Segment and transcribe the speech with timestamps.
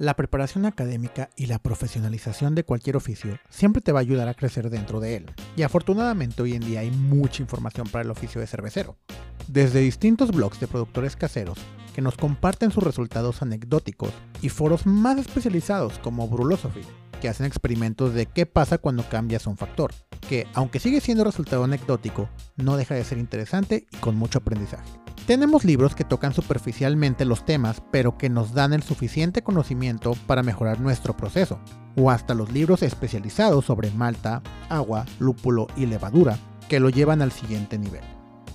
[0.00, 4.34] La preparación académica y la profesionalización de cualquier oficio siempre te va a ayudar a
[4.34, 5.26] crecer dentro de él.
[5.56, 8.96] Y afortunadamente hoy en día hay mucha información para el oficio de cervecero.
[9.46, 11.58] Desde distintos blogs de productores caseros
[11.94, 16.80] que nos comparten sus resultados anecdóticos y foros más especializados como Brulosophy,
[17.20, 19.92] que hacen experimentos de qué pasa cuando cambias un factor,
[20.26, 24.99] que aunque sigue siendo resultado anecdótico, no deja de ser interesante y con mucho aprendizaje.
[25.30, 30.42] Tenemos libros que tocan superficialmente los temas, pero que nos dan el suficiente conocimiento para
[30.42, 31.60] mejorar nuestro proceso,
[31.94, 36.36] o hasta los libros especializados sobre malta, agua, lúpulo y levadura,
[36.68, 38.00] que lo llevan al siguiente nivel.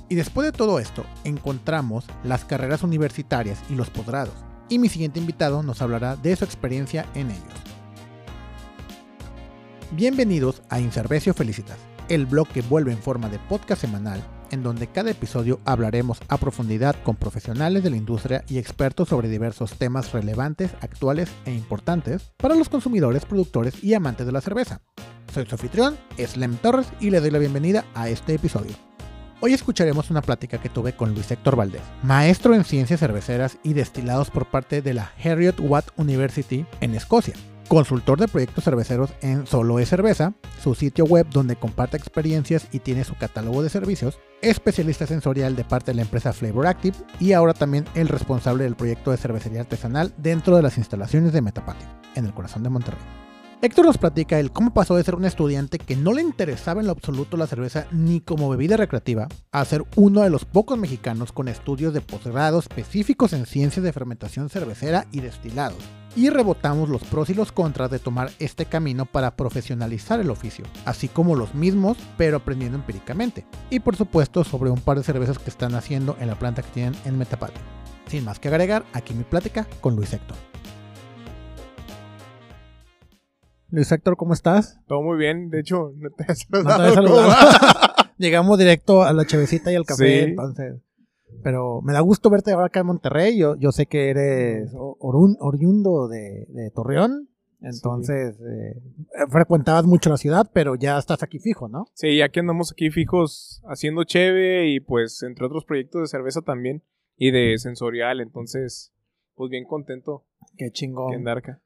[0.10, 4.36] Y después de todo esto, encontramos las carreras universitarias y los posgrados,
[4.68, 7.54] y mi siguiente invitado nos hablará de su experiencia en ellos.
[9.92, 11.78] Bienvenidos a Inservecio Felicitas,
[12.10, 14.22] el blog que vuelve en forma de podcast semanal
[14.52, 19.30] en donde cada episodio hablaremos a profundidad con profesionales de la industria y expertos sobre
[19.30, 24.82] diversos temas relevantes, actuales e importantes para los consumidores, productores y amantes de la cerveza.
[25.34, 28.74] Soy su anfitrión, Slem Torres, y le doy la bienvenida a este episodio.
[29.42, 33.74] Hoy escucharemos una plática que tuve con Luis Héctor Valdés, maestro en ciencias cerveceras y
[33.74, 37.36] destilados por parte de la Heriot Watt University en Escocia
[37.68, 42.80] consultor de proyectos cerveceros en Solo es Cerveza, su sitio web donde comparte experiencias y
[42.80, 47.34] tiene su catálogo de servicios, especialista sensorial de parte de la empresa Flavor Active y
[47.34, 51.88] ahora también el responsable del proyecto de cervecería artesanal dentro de las instalaciones de Metapatio,
[52.16, 53.25] en el corazón de Monterrey.
[53.66, 56.86] Héctor nos platica el cómo pasó de ser un estudiante que no le interesaba en
[56.86, 61.32] lo absoluto la cerveza ni como bebida recreativa a ser uno de los pocos mexicanos
[61.32, 65.80] con estudios de posgrado específicos en ciencias de fermentación cervecera y destilados,
[66.16, 70.66] y rebotamos los pros y los contras de tomar este camino para profesionalizar el oficio,
[70.86, 73.48] así como los mismos, pero aprendiendo empíricamente.
[73.72, 76.70] Y por supuesto sobre un par de cervezas que están haciendo en la planta que
[76.70, 77.62] tienen en Metapatio.
[78.06, 80.38] Sin más que agregar, aquí mi plática con Luis Héctor.
[83.70, 84.80] Luis Héctor, ¿cómo estás?
[84.88, 86.94] Todo muy bien, de hecho, no te he saludado.
[88.18, 90.76] Llegamos directo a la chavecita y al café, entonces
[91.46, 93.38] pero me da gusto verte ahora acá en Monterrey.
[93.38, 97.30] Yo, yo sé que eres oriundo de, Torreón.
[97.62, 98.82] Entonces, eh,
[99.30, 101.86] frecuentabas mucho la ciudad, pero ya estás aquí fijo, ¿no?
[101.94, 106.82] Sí, aquí andamos aquí fijos haciendo cheve y pues entre otros proyectos de cerveza también
[107.16, 108.22] y de sensorial.
[108.22, 108.92] Entonces,
[109.36, 110.24] pues bien contento.
[110.58, 111.14] Qué chingón.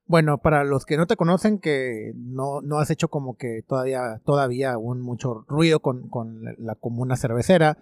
[0.05, 4.21] Bueno, para los que no te conocen, que no, no has hecho como que todavía,
[4.25, 7.77] todavía un mucho ruido con, con la comuna cervecera,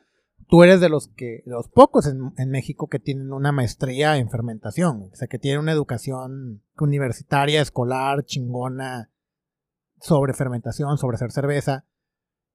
[0.48, 5.10] tú eres de los que, los pocos en, México que tienen una maestría en fermentación,
[5.12, 9.12] o sea, que tienen una educación universitaria, escolar, chingona,
[10.00, 11.86] sobre fermentación, sobre hacer cerveza,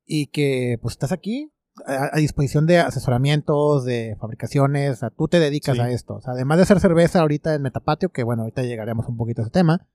[0.04, 1.51] y que pues estás aquí
[1.86, 6.34] a, disposición de asesoramientos, de fabricaciones, o sea, tú te dedicas a esto, o sea,
[6.34, 9.52] además de hacer cerveza ahorita en Metapatio, que bueno, ahorita llegaremos un poquito a ese
[9.52, 9.86] tema,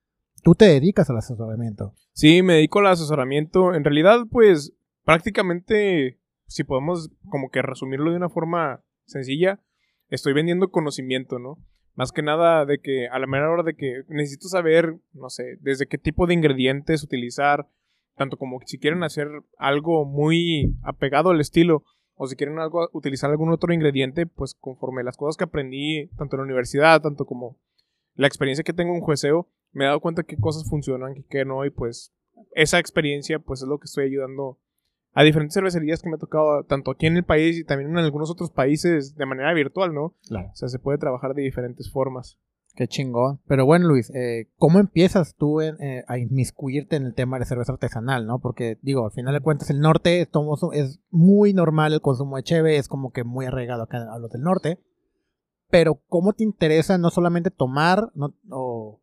[0.43, 1.93] tú te dedicas al asesoramiento.
[2.13, 4.73] Sí, me dedico al asesoramiento, en realidad pues
[5.03, 9.59] prácticamente si podemos como que resumirlo de una forma sencilla,
[10.09, 11.57] estoy vendiendo conocimiento, ¿no?
[11.95, 15.57] Más que nada de que a la mera hora de que necesito saber, no sé,
[15.61, 17.67] desde qué tipo de ingredientes utilizar,
[18.17, 21.83] tanto como si quieren hacer algo muy apegado al estilo,
[22.15, 26.35] o si quieren algo, utilizar algún otro ingrediente, pues conforme las cosas que aprendí, tanto
[26.35, 27.57] en la universidad, tanto como
[28.15, 31.45] la experiencia que tengo en jueceo, me he dado cuenta que cosas funcionan, que, que
[31.45, 32.11] no, y pues
[32.53, 34.57] esa experiencia pues es lo que estoy ayudando
[35.13, 37.97] a diferentes cervecerías que me ha tocado, tanto aquí en el país y también en
[37.97, 40.15] algunos otros países, de manera virtual, ¿no?
[40.27, 40.49] Claro.
[40.51, 42.39] O sea, se puede trabajar de diferentes formas.
[42.77, 43.39] Qué chingón.
[43.47, 47.71] Pero bueno, Luis, eh, ¿cómo empiezas tú eh, a inmiscuirte en el tema de cerveza
[47.71, 48.37] artesanal, no?
[48.37, 50.29] Porque, digo, al final de cuentas, el norte
[50.73, 54.29] es muy normal el consumo de cheve, es como que muy arraigado acá a los
[54.29, 54.79] del norte.
[55.71, 59.01] Pero, ¿cómo te interesa no solamente tomar, no, o,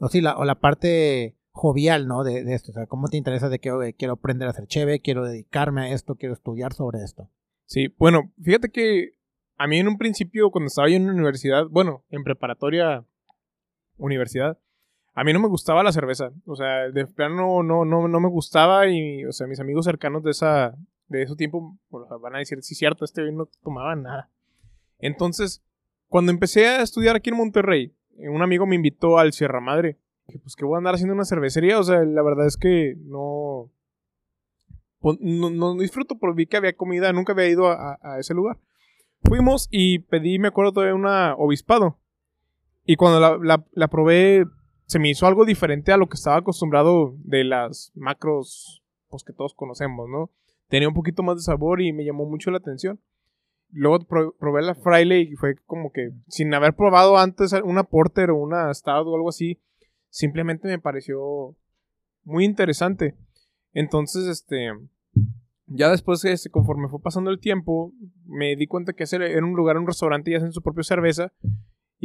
[0.00, 2.24] o sí, la, o la parte jovial, ¿no?
[2.24, 2.72] De, esto.
[2.72, 5.92] O sea, ¿cómo te interesa de que quiero aprender a hacer cheve, quiero dedicarme a
[5.92, 7.30] esto, quiero estudiar sobre esto?
[7.66, 9.12] Sí, bueno, fíjate que
[9.58, 13.06] a mí en un principio, cuando estaba yo en la universidad, bueno, en preparatoria
[13.96, 14.58] universidad,
[15.14, 16.30] a mí no me gustaba la cerveza.
[16.46, 20.22] O sea, de plano no, no, no me gustaba y, o sea, mis amigos cercanos
[20.22, 20.76] de esa
[21.08, 24.30] de ese tiempo van a decir, sí, cierto, este no tomaba nada.
[24.98, 25.62] Entonces,
[26.08, 29.98] cuando empecé a estudiar aquí en Monterrey, un amigo me invitó al Sierra Madre
[30.38, 33.70] pues que voy a andar haciendo una cervecería, o sea, la verdad es que no,
[35.00, 38.58] pues, no, disfruto porque vi que había comida, nunca había ido a, ese lugar.
[39.24, 41.98] Fuimos y pedí, me acuerdo, de una obispado.
[42.84, 44.44] Y cuando la, la, probé,
[44.86, 49.32] se me hizo algo diferente a lo que estaba acostumbrado de las macros, pues que
[49.32, 50.30] todos conocemos, ¿no?
[50.68, 53.00] Tenía un poquito más de sabor y me llamó mucho la atención.
[53.70, 54.00] Luego
[54.38, 58.72] probé la Fraile y fue como que, sin haber probado antes una Porter o una
[58.74, 59.60] Stout o algo así,
[60.08, 61.56] simplemente me pareció
[62.24, 63.14] muy interesante.
[63.72, 64.72] Entonces, este,
[65.66, 67.92] ya después, este, conforme fue pasando el tiempo,
[68.26, 71.32] me di cuenta que era un lugar, un restaurante y hacen su propia cerveza.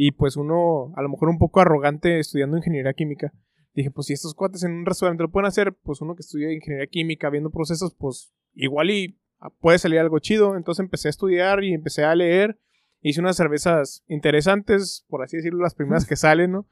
[0.00, 3.32] Y pues uno, a lo mejor un poco arrogante estudiando ingeniería química,
[3.74, 6.52] dije, pues si estos cuates en un restaurante lo pueden hacer, pues uno que estudia
[6.52, 9.18] ingeniería química, viendo procesos, pues igual y
[9.60, 10.56] puede salir algo chido.
[10.56, 12.60] Entonces empecé a estudiar y empecé a leer.
[13.00, 16.68] Hice unas cervezas interesantes, por así decirlo, las primeras que salen, ¿no?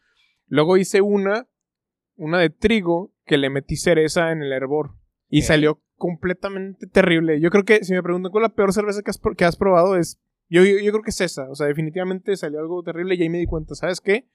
[0.46, 1.48] Luego hice una,
[2.14, 4.92] una de trigo, que le metí cereza en el hervor.
[5.28, 7.40] Y salió completamente terrible.
[7.40, 9.56] Yo creo que, si me preguntan cuál es la peor cerveza que has, que has
[9.56, 10.20] probado, es.
[10.48, 11.50] Yo, yo, creo que es esa.
[11.50, 14.28] O sea, definitivamente salió algo terrible y ahí me di cuenta, ¿sabes qué?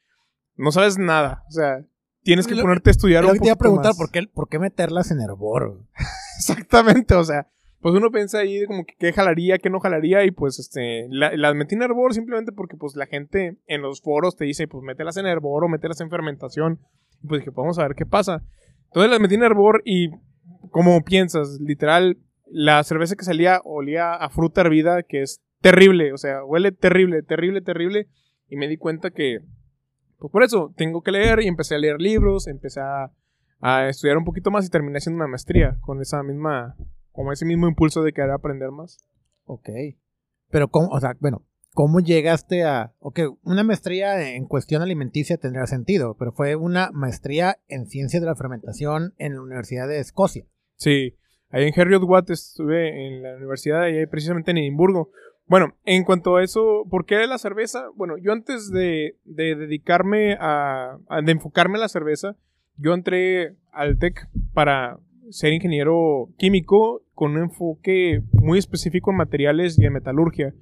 [0.55, 1.43] No sabes nada.
[1.47, 1.85] O sea,
[2.23, 3.39] tienes que ponerte a estudiar un poco.
[3.39, 5.85] te iba a preguntar ¿por qué, por qué meterlas en hervor.
[6.37, 7.47] Exactamente, o sea,
[7.79, 11.07] pues uno piensa ahí de como que qué jalaría, qué no jalaría, y pues este,
[11.09, 14.83] las metí en hervor simplemente porque pues la gente en los foros te dice, pues
[14.83, 16.79] mételas en hervor o mételas en fermentación.
[17.23, 18.43] Y pues dije, pues vamos a ver qué pasa.
[18.85, 20.09] Entonces las metí en hervor y
[20.69, 26.17] como piensas, literal, la cerveza que salía olía a fruta hervida, que es terrible, o
[26.17, 28.07] sea, huele terrible, terrible, terrible.
[28.47, 29.39] Y me di cuenta que,
[30.17, 33.11] pues por eso, tengo que leer y empecé a leer libros, empecé a,
[33.61, 36.75] a estudiar un poquito más y terminé haciendo una maestría con esa misma
[37.11, 38.97] como ese mismo impulso de querer aprender más.
[39.45, 39.69] Ok.
[40.49, 42.93] Pero, ¿cómo, o sea, bueno, ¿cómo llegaste a...
[42.99, 48.27] Ok, una maestría en cuestión alimenticia tendría sentido, pero fue una maestría en ciencias de
[48.27, 50.45] la fermentación en la Universidad de Escocia.
[50.75, 51.17] Sí,
[51.49, 55.11] ahí en Heriot Watt estuve en la universidad, ahí precisamente en Edimburgo.
[55.51, 57.89] Bueno, en cuanto a eso, ¿por qué la cerveza?
[57.97, 62.37] Bueno, yo antes de, de dedicarme a, a, de enfocarme en la cerveza,
[62.77, 64.97] yo entré al TEC para
[65.29, 70.53] ser ingeniero químico con un enfoque muy específico en materiales y en metalurgia.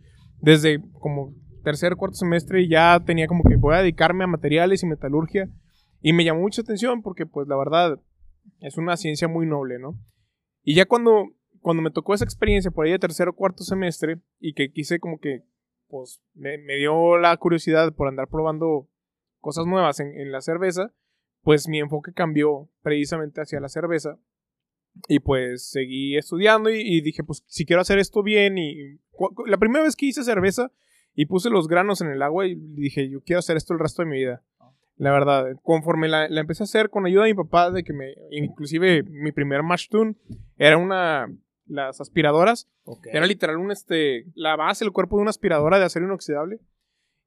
[0.41, 4.87] Desde como tercer, cuarto semestre ya tenía como que voy a dedicarme a materiales y
[4.87, 5.51] metalurgia.
[6.01, 7.99] Y me llamó mucha atención porque pues la verdad
[8.59, 9.99] es una ciencia muy noble, ¿no?
[10.63, 11.27] Y ya cuando,
[11.61, 14.99] cuando me tocó esa experiencia por ahí de tercer o cuarto semestre y que quise
[14.99, 15.43] como que
[15.87, 18.87] pues me, dio la curiosidad por andar probando
[19.39, 20.93] cosas nuevas en, en la cerveza,
[21.41, 24.19] pues mi enfoque cambió precisamente hacia la cerveza
[25.07, 28.99] y pues seguí estudiando y, dije, pues si quiero hacer esto bien y
[29.47, 30.71] la primera vez que hice cerveza
[31.13, 34.01] y puse los granos en el agua y dije, yo quiero hacer esto el resto
[34.01, 34.43] de mi vida.
[34.97, 38.13] La verdad, conforme la, empecé a hacer con ayuda de mi papá, de que me,
[38.31, 40.15] inclusive mi primer match tune
[40.57, 41.27] era una,
[41.69, 42.67] las aspiradoras.
[43.05, 46.59] Era literal un, este, la base, el cuerpo de una aspiradora de acero inoxidable.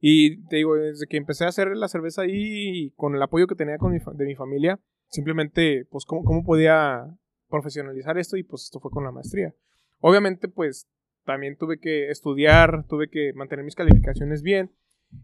[0.01, 3.55] Y te digo, desde que empecé a hacer la cerveza ahí, con el apoyo que
[3.55, 7.17] tenía con de mi familia, simplemente, pues, cómo, cómo podía
[7.53, 9.55] profesionalizar esto y pues esto fue con la maestría.
[10.01, 10.89] Obviamente pues
[11.25, 14.73] también tuve que estudiar, tuve que mantener mis calificaciones bien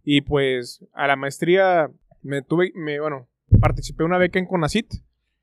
[0.05, 1.91] y pues a la maestría
[2.23, 3.27] me tuve, me, bueno,
[3.61, 4.87] participé en una beca en CONACIT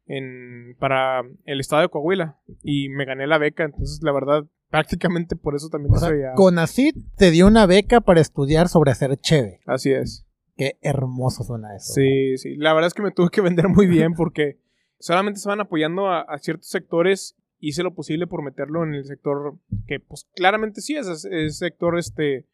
[0.08, 5.36] en, para el estado de Coahuila y me gané la beca, entonces la verdad prácticamente
[5.36, 9.62] por eso también o CONACIT te dio una beca para estudiar sobre hacer cheve.
[9.66, 10.26] Así es.
[10.58, 11.94] Qué hermoso suena eso.
[11.94, 14.60] Sí, sí, la verdad es que me tuve que vender muy bien porque
[15.00, 17.36] solamente van apoyando a, ciertos sectores.
[17.60, 19.58] Hice lo posible por meterlo en el sector
[19.88, 22.46] que, pues, claramente sí es, es sector este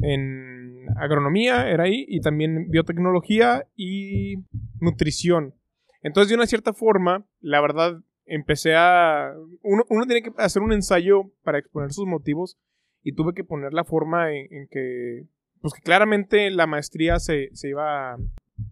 [0.00, 4.36] en agronomía, era ahí, y también biotecnología y
[4.80, 5.54] nutrición.
[6.02, 9.34] Entonces, de una cierta forma, la verdad, empecé a...
[9.62, 12.58] Uno, tiene que hacer un ensayo para exponer sus motivos
[13.02, 15.26] y tuve que poner la forma en, que,
[15.60, 18.18] pues que claramente la maestría se, se iba a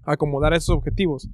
[0.05, 1.29] acomodar a esos objetivos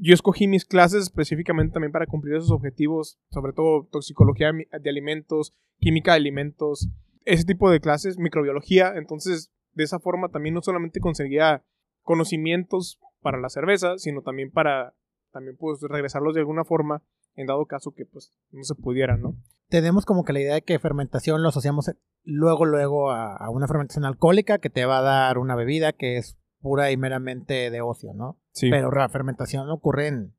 [0.00, 5.54] yo escogí mis clases específicamente también para cumplir esos objetivos, sobre todo toxicología de alimentos,
[5.78, 6.88] química de alimentos,
[7.24, 8.92] ese tipo de clases, microbiología.
[8.96, 11.64] Entonces, de esa forma también no solamente conseguía
[12.02, 14.94] conocimientos para la cerveza, sino también para
[15.32, 17.02] también pues regresarlos de alguna forma
[17.34, 19.36] en dado caso que pues no se pudiera, ¿no?
[19.68, 21.90] Tenemos como que la idea de que fermentación lo asociamos
[22.24, 26.16] luego luego a, a una fermentación alcohólica que te va a dar una bebida que
[26.16, 28.40] es pura y meramente de ocio, ¿no?
[28.52, 28.70] Sí.
[28.70, 30.34] Pero la fermentación ocurre en...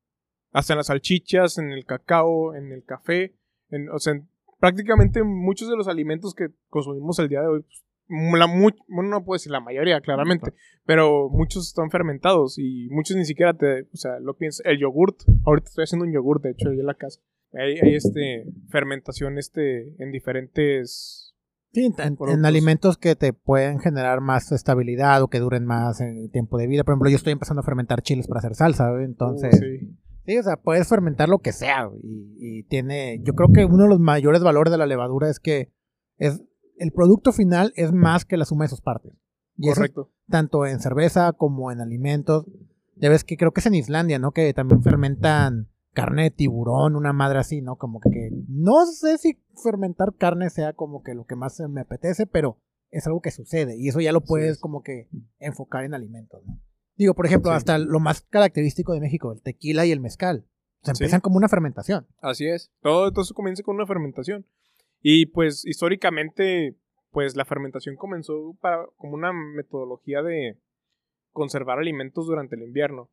[0.51, 3.36] Hasta en las salchichas, en el cacao, en el café,
[3.69, 4.19] en, o sea,
[4.59, 9.23] prácticamente muchos de los alimentos que consumimos el día de hoy, pues, la bueno, no
[9.23, 10.53] puedo decir la mayoría, claramente,
[10.85, 15.21] pero muchos están fermentados y muchos ni siquiera te, o sea, lo piensas, el yogurt,
[15.45, 17.21] ahorita estoy haciendo un yogurt, de hecho, ahí en la casa,
[17.53, 21.29] hay, hay este, fermentación, este, en diferentes
[21.71, 26.57] Sí, en, alimentos que te pueden generar más estabilidad o que duren más en tiempo
[26.57, 26.83] de vida.
[26.83, 29.53] Por ejemplo, yo estoy empezando a fermentar chiles para hacer salsa, entonces...
[29.53, 30.37] Uh, sí.
[30.37, 33.19] o sea, puedes fermentar lo que sea y, tiene...
[33.21, 35.71] Yo creo que uno de los mayores valores de la levadura es que
[36.17, 36.41] es
[36.79, 39.13] el producto final es más que la suma de sus partes.
[39.57, 40.12] Y Correcto.
[40.29, 42.45] tanto en cerveza como en alimentos.
[42.95, 44.31] Ya ves que creo que es en Islandia, ¿no?
[44.31, 47.75] Que también fermentan carne de tiburón, una madre así, ¿no?
[47.75, 52.25] Como que no sé si fermentar carne sea como que lo que más me apetece,
[52.25, 52.57] pero
[52.89, 55.09] es algo que sucede y eso ya lo puedes como que
[55.39, 56.59] enfocar en alimentos, ¿no?
[56.95, 60.45] Digo, por ejemplo, hasta lo más característico de México, el tequila y el mezcal.
[60.81, 62.07] Se empiezan como una fermentación.
[62.21, 62.71] Así es.
[62.81, 64.45] Todo entonces comienza con una fermentación.
[65.01, 66.75] Y pues históricamente,
[67.11, 70.57] pues la fermentación comenzó para, como una metodología de
[71.31, 73.09] conservar alimentos durante el invierno.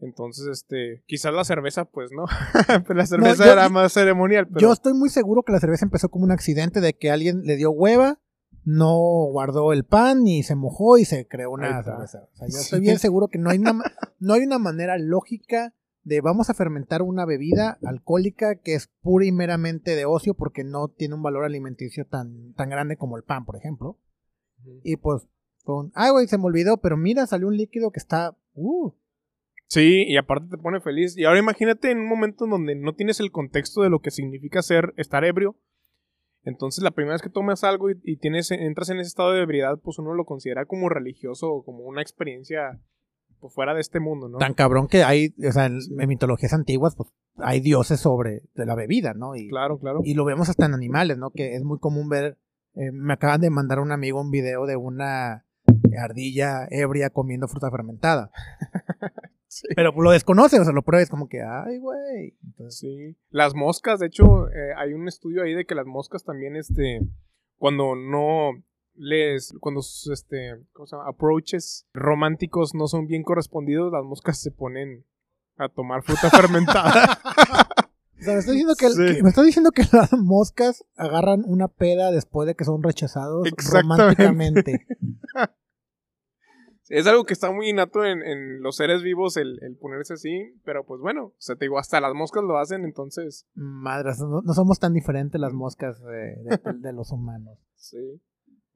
[0.00, 2.24] Entonces, este, quizás la cerveza, pues no.
[2.86, 4.48] pero la cerveza era más ceremonial.
[4.56, 7.56] Yo estoy muy seguro que la cerveza empezó como un accidente de que alguien le
[7.56, 8.20] dio hueva,
[8.64, 8.96] no
[9.32, 12.28] guardó el pan y se mojó y se creó una cerveza.
[12.32, 13.72] O sea, yo estoy bien seguro que no hay una,
[14.20, 19.26] no hay una manera lógica de vamos a fermentar una bebida alcohólica que es pura
[19.26, 23.24] y meramente de ocio porque no tiene un valor alimenticio tan, tan grande como el
[23.24, 23.98] pan, por ejemplo.
[24.82, 25.28] Y pues,
[25.64, 28.92] con, ay, güey, se me olvidó, pero mira, salió un líquido que está, uh.
[29.66, 31.16] Sí, y aparte te pone feliz.
[31.16, 34.10] Y ahora imagínate en un momento en donde no tienes el contexto de lo que
[34.10, 35.56] significa ser, estar ebrio.
[36.42, 39.78] Entonces la primera vez que tomas algo y, tienes, entras en ese estado de ebriedad,
[39.82, 42.80] pues uno lo considera como religioso o como una experiencia
[43.40, 44.38] pues, fuera de este mundo, ¿no?
[44.38, 48.74] Tan cabrón que hay, o sea, en, mitologías antiguas, pues hay dioses sobre de la
[48.74, 49.36] bebida, ¿no?
[49.36, 50.00] Y, claro, claro.
[50.04, 51.30] Y lo vemos hasta en animales, ¿no?
[51.30, 52.38] Que es muy común ver,
[52.74, 55.44] eh, me acaban de mandar un amigo un video de una
[55.98, 58.30] ardilla ebria comiendo fruta fermentada.
[59.74, 62.36] Pero lo desconoce, o sea, lo pruebes como que, ay, güey.
[62.44, 63.16] Entonces, sí.
[63.30, 67.00] Las moscas, de hecho, eh, hay un estudio ahí de que las moscas también, este,
[67.56, 68.50] cuando no,
[68.98, 71.08] les cuando sus este ¿cómo se llama?
[71.08, 75.04] approaches románticos no son bien correspondidos, las moscas se ponen
[75.56, 77.18] a tomar fruta fermentada.
[78.20, 82.48] O sea, me estás diciendo que, me diciendo que las moscas agarran una peda después
[82.48, 84.86] de que son rechazados románticamente.
[86.88, 91.00] es algo que está muy innato en, los seres vivos el, ponerse así, pero pues
[91.00, 93.46] bueno, o sea, te digo, hasta las moscas lo hacen, entonces...
[93.54, 97.58] Madres, no, somos tan diferentes las moscas de, de los humanos.
[97.76, 98.20] Sí.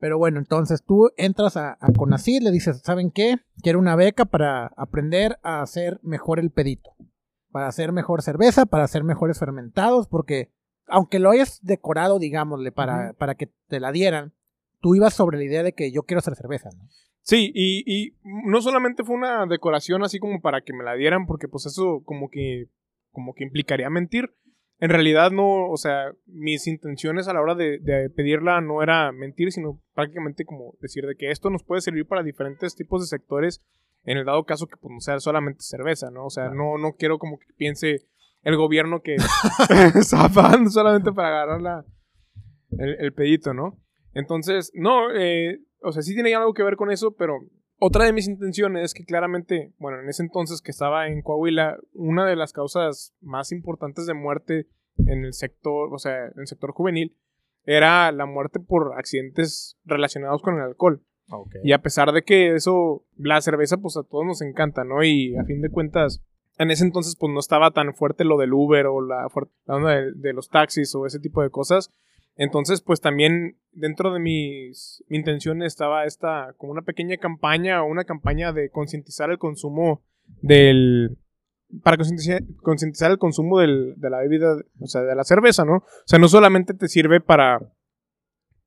[0.02, 1.88] Pero bueno, entonces tú entras a, a
[2.40, 3.36] le dices, ¿saben qué?
[3.62, 6.90] Quiero una beca para aprender a hacer mejor el pedito.
[7.52, 10.50] Para hacer mejor cerveza, para hacer mejores fermentados, porque
[10.88, 14.32] aunque lo hayas decorado, digámosle, para, para que te la dieran,
[14.80, 16.88] tú ibas sobre la idea de que yo quiero hacer cerveza, ¿no?
[17.20, 21.26] Sí, y, y no solamente fue una decoración así como para que me la dieran,
[21.26, 22.64] porque pues eso como que,
[23.12, 24.34] como que implicaría mentir,
[24.82, 29.52] en realidad no, o sea, mis intenciones a la hora de, pedirla no era mentir,
[29.52, 33.62] sino prácticamente como decir de que esto nos puede servir para diferentes tipos de sectores,
[34.02, 36.26] en el dado caso que pues, no sea solamente cerveza, ¿no?
[36.26, 38.08] O sea, no, no quiero como que piense
[38.42, 39.14] el gobierno que
[39.94, 41.84] está pagando solamente para agarrar la,
[42.76, 43.78] el, pedito, ¿no?
[44.14, 47.38] Entonces, no, eh, o sea, sí tiene algo que ver con eso, pero
[47.84, 51.78] otra de mis intenciones es que claramente, bueno, en ese entonces que estaba en Coahuila,
[51.94, 56.46] una de las causas más importantes de muerte en el sector, o sea, en el
[56.46, 57.16] sector juvenil,
[57.64, 61.02] era la muerte por accidentes relacionados con el alcohol.
[61.64, 65.02] Y a pesar de que eso, la cerveza, pues a todos nos encanta, ¿no?
[65.02, 66.22] Y a fin de cuentas,
[66.58, 69.26] en ese entonces, pues no estaba tan fuerte lo del Uber o la,
[69.66, 71.90] la onda de, los taxis o ese tipo de cosas.
[72.36, 77.86] Entonces, pues también dentro de mis, mi intención estaba esta, como una pequeña campaña o
[77.86, 80.02] una campaña de concientizar el consumo
[80.40, 81.18] del,
[81.82, 85.76] para concientizar, el consumo del, de la bebida, o sea, de la cerveza, ¿no?
[85.76, 87.60] O sea, no solamente te sirve para,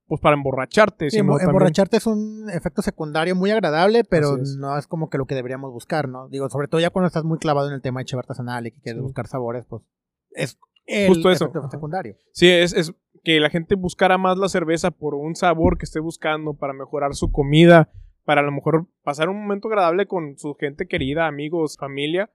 [0.07, 1.09] pues para emborracharte.
[1.09, 5.35] Sí, emborracharte es un efecto secundario muy agradable, pero no es como que lo que
[5.35, 6.27] deberíamos buscar, ¿no?
[6.29, 8.71] Digo, sobre todo ya cuando estás muy clavado en el tema de cheve artesanal y
[8.71, 9.83] que quieres buscar sabores, pues
[10.31, 11.45] es el Justo eso.
[11.45, 12.15] efecto secundario.
[12.31, 12.93] Sí, es, es
[13.25, 17.15] que la gente buscara más la cerveza por un sabor que esté buscando para mejorar
[17.15, 17.89] su comida,
[18.23, 22.31] para a lo mejor pasar un momento agradable con su gente querida, amigos, familia,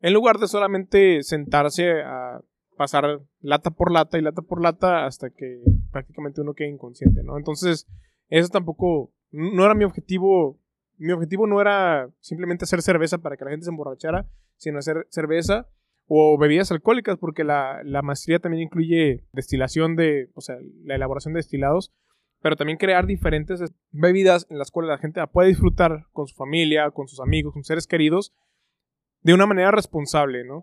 [0.00, 2.40] en lugar de solamente sentarse a
[2.76, 7.38] pasar lata por lata y lata por lata hasta que prácticamente uno quede inconsciente, ¿no?
[7.38, 7.86] Entonces,
[8.28, 10.58] eso tampoco, no era mi objetivo,
[10.98, 15.06] mi objetivo no era simplemente hacer cerveza para que la gente se emborrachara, sino hacer
[15.08, 15.68] cerveza
[16.06, 21.38] o bebidas alcohólicas, porque la, maestría también incluye destilación de, o sea, la elaboración de
[21.38, 21.92] destilados,
[22.40, 23.60] pero también crear diferentes
[23.90, 27.64] bebidas en las cuales la gente puede disfrutar con su familia, con sus amigos, con
[27.64, 28.32] seres queridos,
[29.22, 30.58] de una manera responsable, ¿no?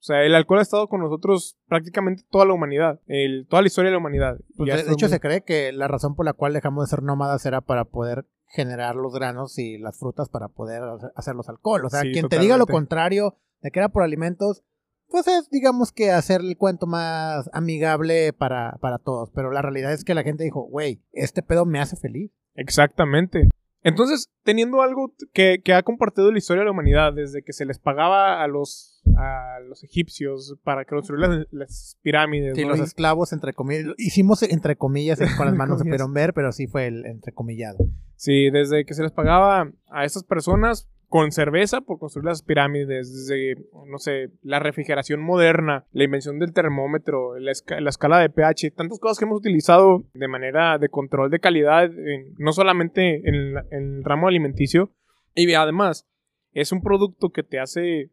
[0.00, 3.68] O sea, el alcohol ha estado con nosotros prácticamente toda la humanidad, el, toda la
[3.68, 4.38] historia de la humanidad.
[4.56, 7.44] Pues de, hecho, se cree que la razón por la cual dejamos de ser nómadas
[7.44, 10.82] era para poder generar los granos y las frutas para poder
[11.14, 11.84] hacer los alcohol.
[11.84, 14.64] O sea, quien te diga lo contrario de que era por alimentos,
[15.10, 19.30] pues es, digamos que hacer el cuento más amigable para, para todos.
[19.34, 22.30] Pero la realidad es que la gente dijo, güey, este pedo me hace feliz.
[22.54, 23.48] Exactamente.
[23.82, 27.64] Entonces, teniendo algo que, que, ha compartido la historia de la humanidad, desde que se
[27.64, 32.56] les pagaba a los, a los egipcios para construir las, las pirámides.
[32.56, 32.70] Sí, ¿no?
[32.70, 33.94] los esclavos, entre comillas.
[33.96, 37.78] Hicimos entre comillas, con las manos se pudieron ver, pero sí fue el entrecomillado.
[38.16, 43.12] Sí, desde que se les pagaba a estas personas con cerveza por construir las pirámides,
[43.12, 43.56] desde,
[43.88, 48.70] no sé, la refrigeración moderna, la invención del termómetro, la, esca- la escala de pH,
[48.76, 51.90] tantas cosas que hemos utilizado de manera de control de calidad,
[52.38, 54.92] no solamente en, el ramo alimenticio,
[55.34, 56.06] y además
[56.52, 58.12] es un producto que te hace,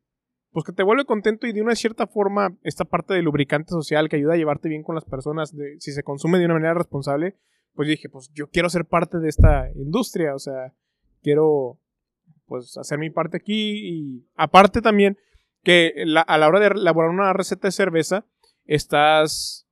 [0.51, 4.09] pues que te vuelve contento y de una cierta forma esta parte del lubricante social
[4.09, 6.73] que ayuda a llevarte bien con las personas, de, si se consume de una manera
[6.73, 7.35] responsable,
[7.75, 10.73] pues dije, pues yo quiero ser parte de esta industria, o sea,
[11.21, 11.77] quiero
[12.47, 15.17] pues hacer mi parte aquí y aparte también
[15.63, 18.25] que la- a la hora de elaborar una receta de cerveza
[18.65, 19.67] estás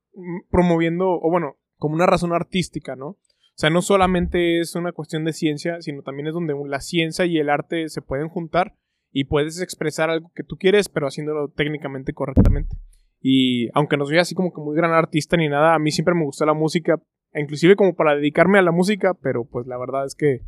[0.50, 3.08] promoviendo, o bueno, como una razón artística, ¿no?
[3.08, 7.26] O sea, no solamente es una cuestión de ciencia, sino también es donde la ciencia
[7.26, 8.76] y el arte se pueden juntar
[9.12, 12.76] y puedes expresar algo que tú quieres, pero haciéndolo técnicamente correctamente.
[13.22, 16.14] Y aunque no soy así como que muy gran artista ni nada, a mí siempre
[16.16, 17.02] me gustó la música,
[17.34, 20.42] inclusive como para dedicarme a la música, pero pues la verdad es que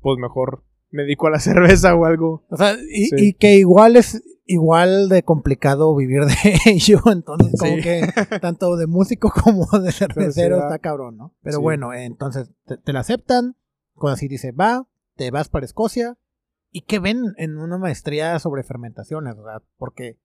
[0.00, 0.62] pues mejor
[0.94, 2.44] me dedico a la cerveza o algo.
[2.48, 3.14] O sea, y, Sí.
[3.18, 6.34] y que igual es igual de complicado vivir de
[6.66, 8.02] ello, entonces como que
[8.40, 11.34] tanto de músico como de cervecero está cabrón, ¿no?
[11.42, 11.62] Pero Sí.
[11.62, 13.56] bueno, entonces te, te la aceptan,
[13.94, 14.86] cuando así dice, va,
[15.16, 16.18] te vas para Escocia,
[16.70, 19.34] ¿y qué ven en una maestría sobre fermentaciones?
[19.36, 19.62] ¿verdad?
[19.78, 20.18] Porque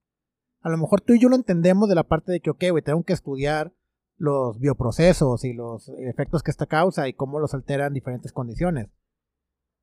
[0.62, 2.84] a lo mejor tú y yo lo entendemos de la parte de que, ok, güey,
[2.84, 3.72] tengo que estudiar
[4.18, 8.90] los bioprocesos y los efectos que esta causa y cómo los alteran diferentes condiciones.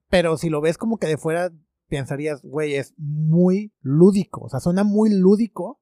[0.08, 1.50] Pero si lo ves como que de fuera,
[1.88, 4.42] pensarías, güey, es muy lúdico.
[4.42, 5.80] O sea, suena muy lúdico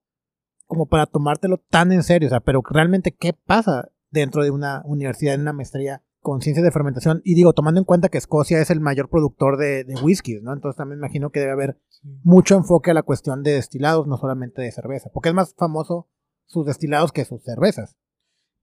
[0.65, 2.27] como para tomártelo tan en serio.
[2.27, 6.63] O sea, pero realmente, ¿qué pasa dentro de una universidad, en una maestría con ciencia
[6.63, 7.21] de fermentación?
[7.23, 10.53] Y digo, tomando en cuenta que Escocia es el mayor productor de, de whiskies, ¿no?
[10.53, 11.79] Entonces también imagino que debe haber
[12.23, 15.09] mucho enfoque a la cuestión de destilados, no solamente de cerveza.
[15.13, 16.09] Porque es más famoso
[16.45, 17.97] sus destilados que sus cervezas.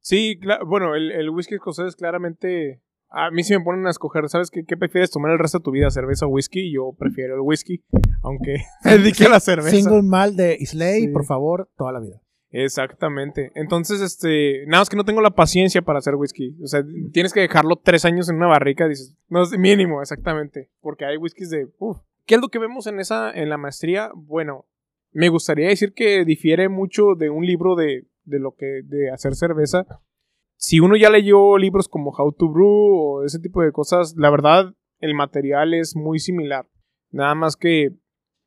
[0.01, 2.83] Sí, bueno, el, el whisky escocés claramente...
[3.15, 5.65] A mí si me ponen a escoger, ¿sabes qué, qué prefieres tomar el resto de
[5.65, 5.91] tu vida?
[5.91, 6.73] ¿Cerveza o whisky?
[6.73, 7.85] Yo prefiero el whisky,
[8.23, 9.71] aunque me dedique a la cerveza.
[9.71, 11.09] Single mal de Islay, Sí.
[11.09, 12.23] por favor, toda la vida.
[12.55, 13.51] Exactamente.
[13.55, 16.57] Entonces, este, nada más que no tengo la paciencia para hacer whisky.
[16.63, 20.71] O sea, tienes que dejarlo tres años en una barrica, dices, no es mínimo, exactamente.
[20.81, 21.99] Porque hay whiskies de, uff.
[22.27, 24.11] ¿Qué es lo que vemos en esa, en la maestría?
[24.15, 24.67] Bueno,
[25.13, 29.35] me gustaría decir que difiere mucho de un libro de, de lo que, de hacer
[29.35, 29.87] cerveza.
[30.63, 34.31] Si uno ya leyó libros como How to Brew o ese tipo de cosas, la
[34.31, 36.69] verdad, el material es muy similar.
[37.11, 37.97] Nada más que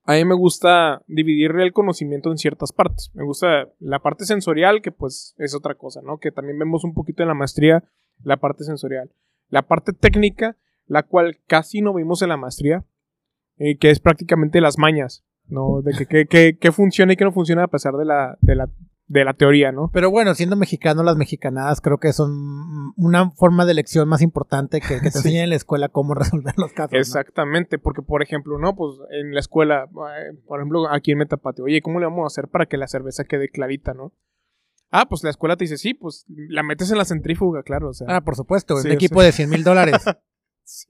[0.06, 3.12] a mí me gusta dividir el conocimiento en ciertas partes.
[3.15, 6.17] Me gusta la parte sensorial, que pues es otra cosa, ¿no?
[6.17, 7.84] Que también vemos un poquito en la maestría,
[8.23, 9.12] la parte sensorial.
[9.49, 10.56] La parte técnica,
[10.88, 12.86] la cual casi no vimos en la maestría,
[13.58, 15.82] eh, que es prácticamente las mañas, ¿no?
[15.82, 18.69] De que, que, funciona y que no funciona a pesar de la, de la,
[19.08, 19.91] de la teoría, ¿no?
[19.94, 22.32] Pero bueno, siendo mexicano, las mexicanadas creo que son
[22.98, 25.18] una forma de elección más importante que, que te Sí.
[25.20, 26.94] enseñan en la escuela cómo resolver los casos.
[26.94, 27.00] ¿no?
[27.00, 28.76] Exactamente, porque por ejemplo, ¿no?
[28.76, 32.28] Pues en la escuela, eh, por ejemplo, aquí en Metapate, oye, ¿cómo le vamos a
[32.34, 34.12] hacer para que la cerveza quede clarita, no?
[34.91, 37.94] Ah, pues la escuela te dice, sí, pues la metes en la centrífuga, claro, o
[37.94, 38.08] sea.
[38.10, 39.26] Ah, por supuesto, Sí, un equipo sea.
[39.26, 39.98] de 100 mil dólares.
[40.68, 40.88] Sí.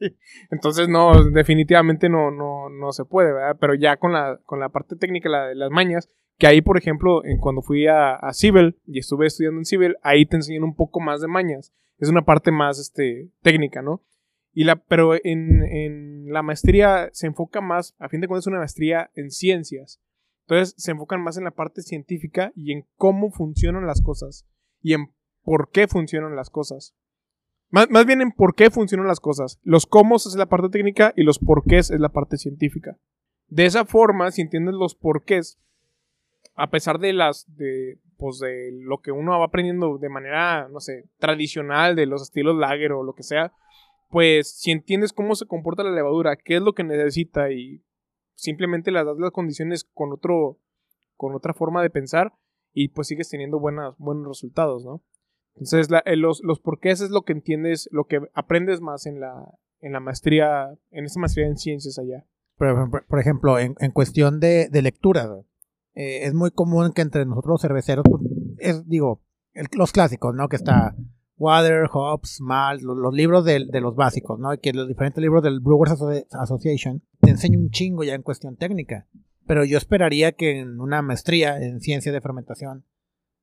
[0.51, 3.58] Entonces, no, definitivamente no, no, no se puede, ¿verdad?
[3.60, 6.78] Pero ya con la, con la parte técnica, la de las mañas, que ahí, por
[6.78, 10.63] ejemplo, en cuando fui a, a Civil y estuve estudiando en Civil, ahí te enseñan
[10.63, 11.74] un poco más de mañas.
[11.98, 14.02] Es una parte más este, técnica, ¿no?
[14.56, 18.60] Y la, pero en, la maestría se enfoca más, a fin de cuentas es una
[18.60, 20.02] maestría en ciencias.
[20.48, 24.48] Entonces se enfocan más en la parte científica y en cómo funcionan las cosas
[24.82, 25.12] y en
[25.43, 26.95] por qué funcionan las cosas.
[27.69, 29.60] Más, más bien en por qué funcionan las cosas.
[29.62, 32.98] Los cómo es la parte técnica y los porqués es la parte científica.
[33.48, 35.60] De esa forma, si entiendes los porqués,
[36.55, 40.79] a pesar de las de pues de lo que uno va aprendiendo de manera, no
[40.79, 43.51] sé, tradicional de los estilos lager o lo que sea,
[44.10, 47.84] pues si entiendes cómo se comporta la levadura, qué es lo que necesita y
[48.36, 50.60] simplemente le das las condiciones con otro
[51.17, 52.34] con otra forma de pensar
[52.73, 55.01] y pues sigues teniendo buenas, buenos resultados, ¿no?
[55.55, 59.21] Entonces la- eh, los, los porqués es lo que entiendes, lo que aprendes más en
[59.21, 62.25] la, en la maestría, en esta maestría en ciencias allá.
[62.58, 65.29] por, ejemplo, en, en cuestión de, de lectura,
[65.95, 68.21] eh, es muy común que entre nosotros los cerveceros, pues,
[68.60, 69.21] es, digo,
[69.53, 70.47] el- los clásicos, ¿no?
[70.49, 70.95] Que está
[71.38, 74.53] Water, Hops, Malt, los, los libros del- de, los básicos, ¿no?
[74.53, 78.21] Y que los diferentes libros del Brewers Asso- Association te enseñan un chingo ya en
[78.21, 79.08] cuestión técnica.
[79.47, 82.86] Pero yo esperaría que en una maestría en ciencia de fermentación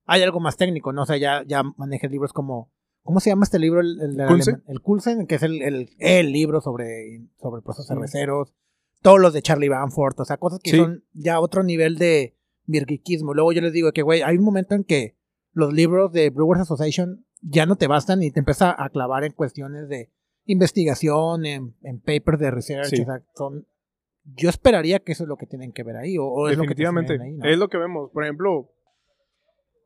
[0.05, 1.03] hay algo más técnico, ¿no?
[1.03, 2.71] O sea, ya, ya manejes libros como
[3.05, 3.81] ¿Cómo se llama este libro?
[3.81, 4.55] El, el, Kulsen.
[4.55, 8.53] alemán- el Kulsen, que es el, el, el libro sobre, sobre procesos cerveceros.
[9.01, 10.77] Todos los de Charlie Banford, o sea, cosas que Sí.
[10.77, 13.33] son ya otro nivel de virgiquismo.
[13.33, 15.15] Luego yo les digo que, güey, hay un momento en que
[15.51, 19.33] los libros de Brewers Association ya no te bastan y te empieza a clavar en
[19.33, 20.09] cuestiones de
[20.45, 22.87] investigación, en, en papers de research.
[22.87, 23.01] Sí.
[23.01, 23.67] O sea, son,
[24.23, 26.17] yo esperaría que eso es lo que tienen que ver ahí.
[26.17, 27.21] O, o es lo que Definitivamente.
[27.21, 27.45] ahí, ¿no?
[27.45, 28.11] Es lo que vemos.
[28.11, 28.72] Por ejemplo,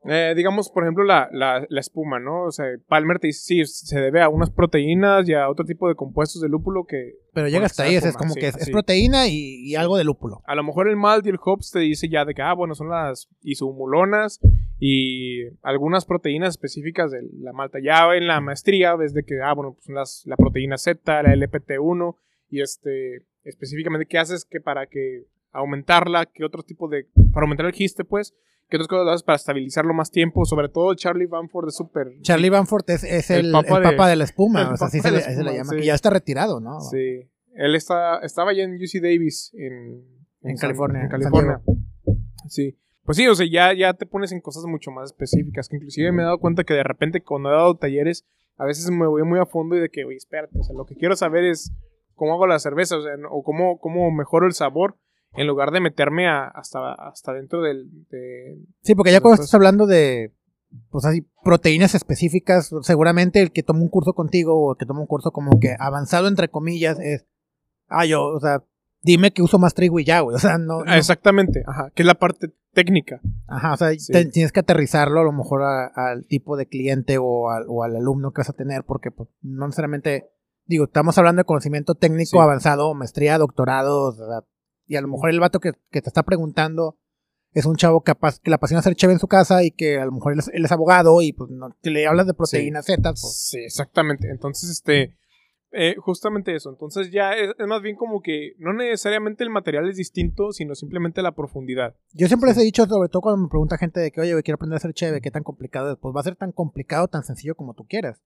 [0.04, 2.44] eh, digamos, por ejemplo, la, la, la espuma, ¿no?
[2.44, 5.88] O sea, Palmer te dice, sí, se debe a unas proteínas y a otro tipo
[5.88, 8.46] de compuestos de lúpulo que Pero llega hasta ahí, es, espuma, es como sí, que
[8.46, 10.40] es, proteína y, y algo de lúpulo.
[10.46, 12.74] a lo mejor el malt y el hops te dice ya de que, ah, bueno,
[12.74, 14.40] son las isumulonas
[14.78, 17.78] y algunas proteínas específicas de la malta.
[17.82, 21.22] Ya en la maestría ves de que, ah, bueno, pues son las, la proteína Z,
[21.22, 22.16] la LPT1
[22.50, 27.66] y este, específicamente qué haces que para que aumentarla, qué otro tipo de, para aumentar
[27.66, 28.34] el giste, pues,
[28.68, 32.12] qué otras cosas haces para estabilizarlo más tiempo, sobre todo Charlie Banford es súper...
[32.22, 35.00] Charlie Banford es, es el, El el papa de- de, la espuma, o sea, así
[35.00, 35.76] se, le, se llama, sí.
[35.76, 36.80] que ya está retirado, ¿no?
[36.80, 40.04] Sí, él está, estaba ya en UC Davis, en,
[40.42, 41.60] En San- California, En en California.
[42.48, 42.76] Sí.
[43.04, 45.68] Pues sí, o sea, ya, ya te pones en cosas mucho más específicas.
[45.68, 48.26] Que inclusive me he dado cuenta que de repente cuando he dado talleres,
[48.58, 50.84] a veces me voy muy a fondo y de que, oye, espérate, o sea, lo
[50.84, 51.72] que quiero saber es
[52.14, 54.96] cómo hago la cerveza, o sea, o cómo, cómo mejoro el sabor,
[55.34, 57.88] en lugar de meterme a- hasta, hasta dentro del...
[58.10, 60.32] de- Sí, porque ya cuando estás hablando de,
[60.90, 65.00] pues así, proteínas específicas, seguramente el que toma un curso contigo o el que toma
[65.00, 67.26] un curso como que avanzado entre comillas es,
[67.88, 68.64] ah, yo, o sea,
[69.02, 71.90] dime que uso más trigo y ya, güey, o sea, no, no- Ah, Exactamente, ajá,
[71.94, 73.20] que es la parte técnica.
[73.46, 74.12] ajá, o sea, Sí.
[74.12, 77.82] te- tienes que aterrizarlo a lo mejor a- al tipo de cliente o al, o
[77.84, 80.30] al alumno que vas a tener, porque pues, no necesariamente,
[80.66, 82.38] digo, estamos hablando de conocimiento técnico Sí.
[82.38, 84.44] avanzado, maestría, doctorado, o sea,
[84.88, 86.98] y a lo mejor el vato que, que te está preguntando
[87.52, 90.04] es un chavo capaz que le apasiona hacer cheve en su casa y que a
[90.04, 92.86] lo mejor él es, él es abogado y pues no, que le hablas de proteínas
[92.86, 94.28] Z, pues Sí, exactamente.
[94.30, 95.16] Entonces, este,
[95.72, 96.70] eh, justamente eso.
[96.70, 100.74] Entonces ya es, es más bien como que no necesariamente el material es distinto, sino
[100.74, 101.94] simplemente la profundidad.
[102.12, 104.56] yo siempre les he dicho, sobre todo cuando me pregunta gente de que, oye, quiero
[104.56, 105.98] aprender a hacer cheve, ¿qué tan complicado es?
[106.00, 108.22] Pues va a ser tan complicado, tan sencillo como tú quieras.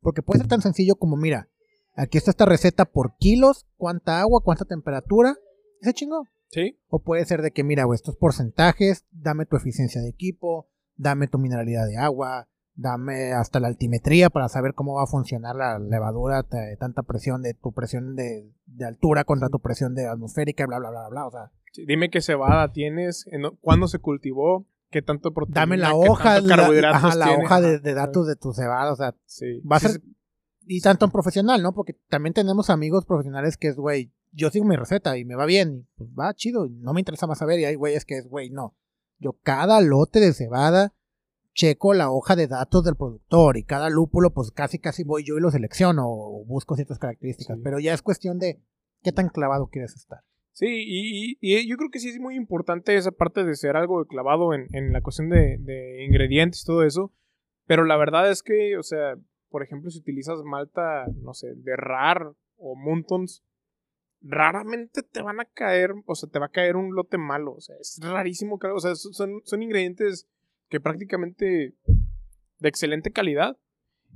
[0.00, 1.48] Porque puede ser tan sencillo como, mira,
[1.94, 5.36] aquí está esta receta por kilos, cuánta agua, cuánta temperatura,
[5.80, 6.24] ese chingo.
[6.48, 6.78] ¿Sí?
[6.88, 11.28] O puede ser de que, mira, güey, estos porcentajes, dame tu eficiencia de equipo, dame
[11.28, 15.78] tu mineralidad de agua, dame hasta la altimetría para saber cómo va a funcionar la
[15.78, 20.66] levadura de tanta presión, de tu presión de, de altura contra tu presión de atmosférica,
[20.66, 21.26] bla, bla, bla, bla.
[21.26, 25.76] O sea, Sí, Dime qué cebada tienes, en- cuándo se cultivó, qué tanto proteína, dame
[25.76, 28.96] la qué hoja, tanto la, carbohidratos ajá, la hoja de, datos de tu cebada, o
[28.96, 29.60] sea, Sí.
[29.60, 30.00] va a Sí, ser,
[30.66, 31.72] y tanto en profesional, ¿no?
[31.72, 35.46] Porque también tenemos amigos profesionales que es, güey, yo sigo mi receta y me va
[35.46, 38.28] bien, y pues va chido, no me interesa más saber, y hay güeyes que es,
[38.28, 38.76] güey, no.
[39.18, 40.94] Yo cada lote de cebada
[41.52, 45.36] checo la hoja de datos del productor y cada lúpulo, pues casi casi voy yo
[45.36, 47.62] y lo selecciono o busco ciertas características, Sí.
[47.64, 48.62] pero ya es cuestión de
[49.02, 50.20] qué tan clavado quieres estar.
[50.52, 53.76] Sí, y, y- y yo creo que sí es muy importante esa parte de ser
[53.76, 57.12] algo clavado en, en la cuestión de, de ingredientes y todo eso.
[57.66, 59.14] Pero la verdad es que, o sea,
[59.48, 63.42] por ejemplo, si utilizas malta, no sé, de RAR o Muntons,
[64.22, 67.54] raramente te van a caer, o sea, te va a caer un lote malo.
[67.54, 70.28] O sea, es rarísimo, o sea, son- son, ingredientes
[70.68, 71.74] que prácticamente
[72.58, 73.56] de excelente calidad.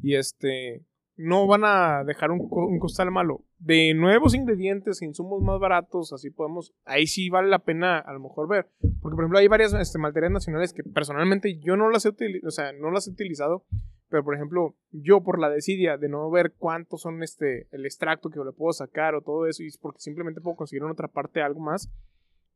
[0.02, 0.84] Y este,
[1.16, 3.44] no van a dejar un, un costal malo.
[3.58, 8.20] De nuevos ingredientes, insumos más baratos, así podemos, ahí sí vale la pena a lo
[8.20, 8.68] mejor ver.
[9.00, 12.50] Porque, por ejemplo, hay varias este, malterías nacionales que personalmente yo no las he o
[12.50, 13.64] sea, no las he utilizado,
[14.08, 18.30] pero por ejemplo, yo por la desidia de no ver cuántos son este, el extracto
[18.30, 21.08] que le puedo sacar o todo eso, y es porque simplemente puedo conseguir en otra
[21.08, 21.90] parte algo más,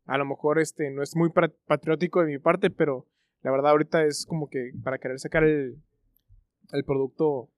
[0.07, 1.31] a lo mejor este, no es muy
[1.67, 3.07] patriótico de mi parte, pero
[3.43, 5.83] la verdad ahorita es como que para querer sacar el,
[6.73, 7.51] el producto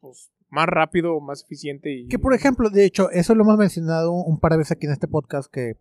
[0.00, 2.06] pues, más rápido, más eficiente.
[2.08, 4.92] Que por ejemplo, de hecho, eso lo hemos mencionado un par de veces aquí en
[4.92, 5.78] este podcast, que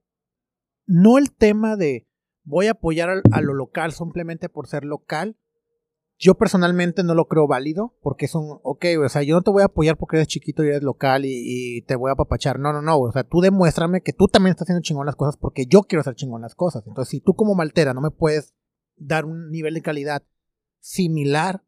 [0.86, 2.08] no el tema de
[2.44, 5.38] voy a apoyar a, lo local simplemente por ser local,
[6.18, 9.52] yo personalmente no lo creo válido, porque es un, ok, o sea, yo no te
[9.52, 12.60] voy a apoyar porque eres chiquito y eres local y, y te voy a apapachar,
[12.60, 15.38] no, no, no, o sea, tú demuéstrame que tú también estás haciendo chingón las cosas
[15.38, 18.54] porque yo quiero hacer chingón las cosas, entonces si tú como maltera no me puedes
[18.96, 20.24] dar un nivel de calidad
[20.80, 21.64] similar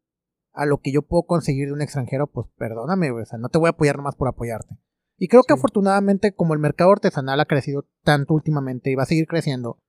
[0.52, 3.58] a lo que yo puedo conseguir de un extranjero, pues perdóname, o sea, no te
[3.58, 4.76] voy a apoyar nomás por apoyarte.
[5.16, 9.06] Y creo que afortunadamente, como el mercado artesanal ha crecido tanto últimamente y va a
[9.06, 9.80] seguir creciendo,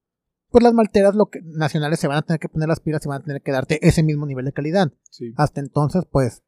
[0.51, 3.09] pues las malteras lo que- nacionales se van a tener que poner las pilas y
[3.09, 4.91] van a tener que darte ese mismo nivel de calidad.
[5.09, 5.33] Sí.
[5.37, 6.43] Hasta entonces, pues,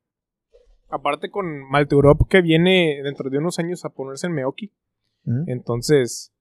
[0.93, 4.73] Aparte con Malte Europe que viene dentro de unos años a ponerse en Meoki.
[5.23, 5.49] ¿mm?
[5.49, 6.33] Entonces,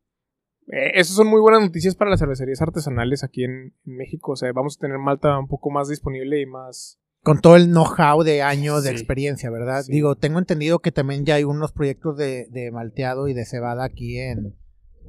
[0.66, 4.32] eh, esas son muy buenas noticias para las cervecerías artesanales aquí en, en México.
[4.32, 7.66] O sea, vamos a tener Malta un poco más disponible y más, con todo el
[7.68, 9.82] know-how de años de experiencia, ¿verdad?
[9.82, 9.92] Sí.
[9.92, 13.84] Digo, tengo entendido que también ya hay unos proyectos de, de malteado y de cebada
[13.84, 14.56] aquí en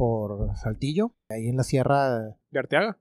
[0.02, 2.36] por Saltillo, ahí en la sierra.
[2.50, 2.98] ¿De Arteaga?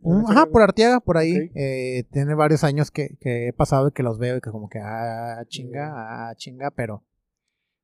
[0.00, 1.52] Mm, Ajá, por Arteaga, por ahí.
[1.54, 4.68] Eh, tiene varios años que, que he pasado y que los veo y que como
[4.68, 5.92] que, ah, chinga,
[6.30, 7.04] ah, chinga, pero...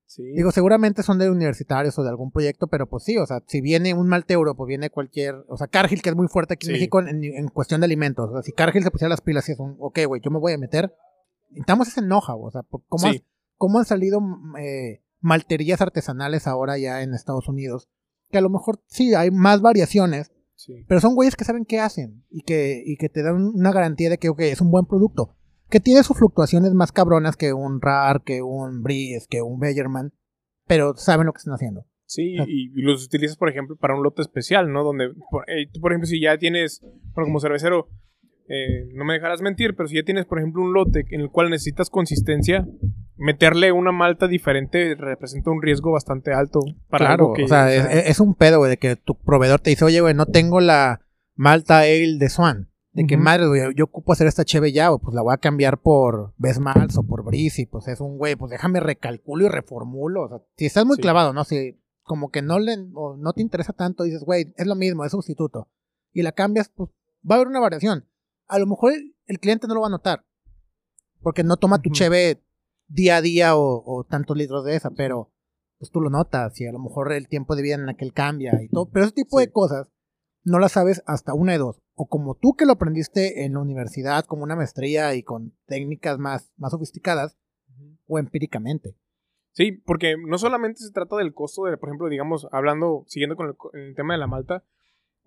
[0.04, 0.24] Sí.
[0.34, 3.60] Digo, seguramente son de universitarios o de algún proyecto, pero pues sí, o sea, si
[3.60, 6.70] viene un Malteuro, pues viene cualquier, o sea, Cargill, que es muy fuerte aquí en
[6.70, 6.80] Sí.
[6.80, 9.52] México en, en cuestión de alimentos, o sea, si Cargill se pusiera las pilas y
[9.52, 10.92] es un, ok, güey, yo me voy a meter,
[11.50, 13.18] necesitamos ese know-how, o sea, ¿cómo, Sí.
[13.18, 13.22] has-
[13.56, 14.18] cómo han salido
[14.58, 17.88] eh, malterías artesanales ahora ya en Estados Unidos?
[18.30, 20.84] Que a lo mejor sí hay más variaciones, sí.
[20.88, 24.10] pero son güeyes que saben qué hacen y que, y que te dan una garantía
[24.10, 25.36] de que, ok, es un buen producto.
[25.68, 30.12] Que tiene sus fluctuaciones más cabronas que un RAR, que un Breeze, que un Bellerman,
[30.66, 31.86] pero saben lo que están haciendo.
[32.06, 32.44] Sí, Ah.
[32.48, 34.82] y y los utilizas, por ejemplo, para un lote especial, ¿no?
[34.82, 36.80] Donde, por, eh, tú, por ejemplo, si ya tienes,
[37.14, 37.88] bueno, como cervecero,
[38.48, 41.30] eh, no me dejarás mentir, pero si ya tienes, por ejemplo, un lote en el
[41.30, 42.66] cual necesitas consistencia,
[43.20, 47.44] meterle una malta diferente representa un riesgo bastante alto para algo que...
[47.44, 50.14] o sea, es, es un pedo, güey, de que tu proveedor te dice, oye, güey,
[50.14, 51.02] no tengo la
[51.34, 52.70] Malta Ale de Swan.
[52.92, 55.38] De que madre, güey, yo ocupo hacer esta cheve ya, güey, pues la voy a
[55.38, 59.48] cambiar por Besmals o por Breeze, y pues es un güey, pues déjame recalculo y
[59.48, 60.24] reformulo.
[60.24, 61.02] O sea, si estás muy Sí.
[61.02, 61.44] clavado, ¿no?
[61.44, 65.04] Si como que no le, o no te interesa tanto, dices, güey, es lo mismo,
[65.04, 65.68] es sustituto.
[66.12, 66.90] Y la cambias, pues
[67.28, 68.06] va a haber una variación.
[68.48, 70.24] A lo mejor el, el cliente no lo va a notar.
[71.22, 72.42] Porque no toma tu cheve
[72.90, 75.30] día a día o, o tantos litros de esa, pero
[75.78, 78.62] pues tú lo notas y a lo mejor el tiempo de vida en aquel cambia
[78.62, 78.90] y todo.
[78.90, 79.46] Pero ese tipo Sí.
[79.46, 79.88] de cosas
[80.44, 81.80] no las sabes hasta una de dos.
[81.94, 86.18] O como tú que lo aprendiste en la universidad, como una maestría y con técnicas
[86.18, 87.36] más, más sofisticadas,
[88.06, 88.96] o empíricamente.
[89.52, 93.48] Sí, porque no solamente se trata del costo de, por ejemplo, digamos, hablando, siguiendo con
[93.48, 94.64] el, el tema de la malta,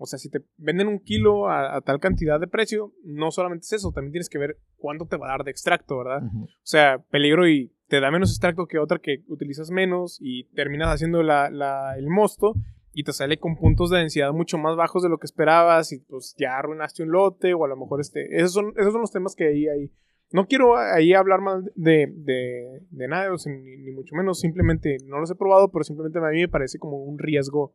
[0.03, 3.63] o sea, si te venden un kilo a, a tal cantidad de precio, no solamente
[3.63, 6.21] es eso, también tienes que ver cuánto te va a dar de extracto, ¿verdad?
[6.43, 10.89] O sea, peligro y te da menos extracto que otra que utilizas menos y terminas
[10.89, 12.53] haciendo la, la- el mosto
[12.93, 15.99] y te sale con puntos de densidad mucho más bajos de lo que esperabas y
[15.99, 18.35] pues ya arruinaste un lote o a lo mejor este...
[18.35, 19.91] Esos son, esos son los temas que ahí hay.
[20.31, 24.39] No quiero ahí hablar mal de, de, de nada, o sea, ni, ni mucho menos,
[24.39, 27.73] simplemente no los he probado, pero simplemente a mí me parece como un riesgo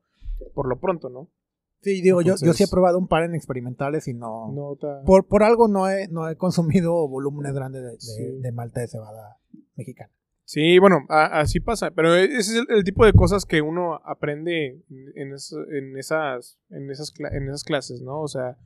[0.55, 1.29] por lo pronto, ¿no?
[1.81, 4.53] Sí, digo, yo, yo sí he probado un par en experimentales y no...
[5.07, 8.41] Por, por algo no he, no he consumido volúmenes grandes de, de- Sí.
[8.41, 9.39] de malta de cebada
[9.77, 10.11] mexicana.
[10.45, 14.01] Sí, bueno, a- así pasa, pero ese es el, el tipo de cosas que uno
[14.05, 14.83] aprende
[15.15, 18.23] en, es- en esas, en, esas, cla- en esas clases, ¿no?
[18.23, 18.57] O sea,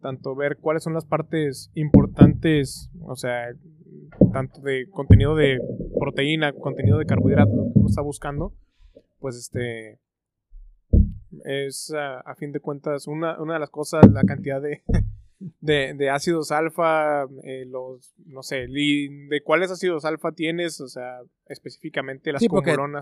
[0.00, 3.48] tanto ver cuáles son las partes importantes, o sea,
[4.32, 5.58] tanto de contenido de
[6.00, 8.52] proteína, contenido de carbohidratos, lo que uno está buscando,
[9.20, 9.98] pues este
[11.44, 14.82] es a, a fin de cuentas una, una de las cosas, la cantidad de,
[15.60, 20.88] de, de ácidos alfa, eh, los, no sé, li- de cuáles ácidos alfa tienes, o
[20.88, 22.48] sea, específicamente las Sí,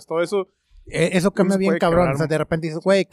[0.06, 0.48] todo eso.
[0.86, 2.00] Eh, Eso cambia se bien cabrón.
[2.00, 3.04] quebrar O sea, de repente dices, güey,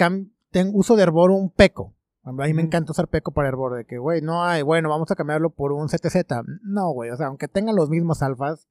[0.73, 1.95] uso de hervor un peco.
[2.25, 3.75] A mí me encanta usar peco para hervor.
[3.75, 6.23] De que, güey, no hay, bueno, vamos a cambiarlo por un CTZ.
[6.61, 8.67] No, güey, o sea, aunque tengan los mismos alfas,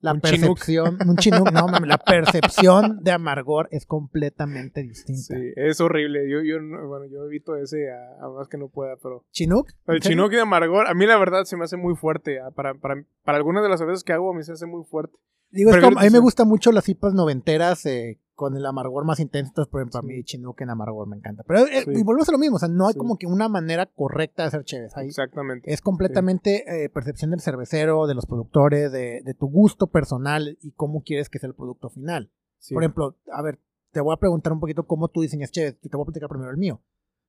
[0.00, 0.58] la Un Chinook.
[0.58, 5.34] percepción, un chinook, no mames, la percepción de amargor es completamente distinta.
[5.34, 6.30] Sí, es horrible.
[6.30, 9.66] Yo, yo, no- bueno, yo evito ese a, a más que no pueda, pero ¿Chinook?
[9.88, 12.38] el chinook de amargor, a mí la verdad se me hace muy fuerte.
[12.40, 14.84] ah, Para, para, para algunas de las veces que hago, a mí se hace muy
[14.84, 15.16] fuerte.
[15.50, 19.04] Digo, es como- a mí me gustan mucho las hipas noventeras eh, con el amargor
[19.04, 19.52] más intenso.
[19.68, 20.06] Por ejemplo, a Sí.
[20.06, 21.42] mí Chinook en amargor me encanta.
[21.42, 21.90] Pero, eh, Sí.
[21.90, 22.54] y volvemos a lo mismo.
[22.56, 22.98] O sea, no hay Sí.
[22.98, 24.96] como que una manera correcta de hacer chéves.
[24.96, 25.72] Hay, Exactamente.
[25.72, 30.70] Es completamente eh, percepción del cervecero, de los productores, de, de tu gusto personal y
[30.70, 32.30] cómo quieres que sea el producto final.
[32.72, 33.58] Por ejemplo, a ver,
[33.90, 36.28] te voy a preguntar un poquito cómo tú diseñas chéves y te voy a platicar
[36.28, 36.80] primero el mío.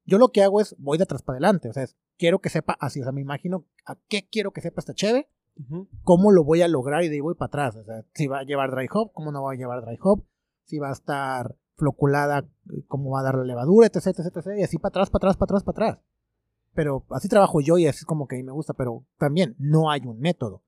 [0.06, 2.50] Yo lo que hago es voy de atrás para adelante, o sea, es, quiero que
[2.50, 5.28] sepa así, o sea, me imagino a qué quiero que sepa esta cheve,
[6.04, 8.40] cómo lo voy a lograr y de ahí voy para atrás, o sea, si va
[8.40, 10.24] a llevar dry hop, cómo no va a llevar dry hop,
[10.70, 12.48] si va a estar floculada,
[12.88, 15.38] cómo va a dar la levadura, etc, etc, etc, y así para atrás, para atrás,
[15.38, 16.06] para atrás, para atrás.
[16.74, 19.56] Pero así trabajo yo y así es como que a mí me gusta, pero también
[19.58, 20.64] no hay un método.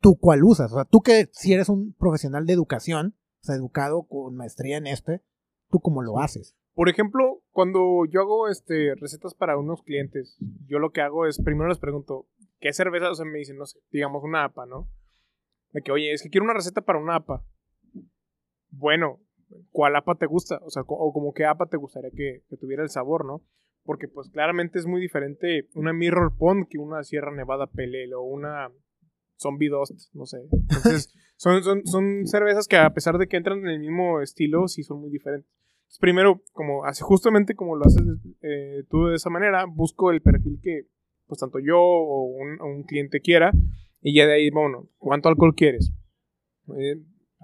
[0.00, 0.70] ¿Tú cuál usas?
[0.72, 4.76] O sea, tú que si eres un profesional de educación, o sea, educado con maestría
[4.76, 5.22] en este,
[5.70, 6.54] ¿tú cómo lo haces?
[6.74, 11.40] Por ejemplo, cuando yo hago este, recetas para unos clientes, yo lo que hago es,
[11.42, 12.28] primero les pregunto,
[12.60, 13.10] ¿qué cerveza?
[13.10, 14.90] O sea, me dicen, no sé, digamos una APA, ¿no?
[15.72, 17.42] De que, oye, es que quiero una receta para una APA.
[18.78, 19.20] Bueno,
[19.70, 20.58] ¿cuál APA te gusta?
[20.62, 23.42] O sea, o como qué APA te gustaría que, que tuviera el sabor, ¿no?
[23.84, 28.14] Porque pues claramente es muy diferente una Mirror Pond que una Sierra Nevada Pale Ale
[28.14, 28.70] o una
[29.38, 30.38] Zombie Dust, no sé.
[30.50, 34.66] Entonces, son, son, son cervezas que a pesar de que entran en el mismo estilo,
[34.68, 35.50] sí son muy diferentes.
[35.82, 38.02] Entonces, primero, como así justamente como lo haces
[38.42, 40.88] eh, tú de esa manera, busco el perfil que
[41.26, 43.52] pues tanto yo o un, o un cliente quiera
[44.00, 45.92] Y ya de ahí, bueno, ¿cuánto alcohol quieres?
[46.76, 46.96] Eh,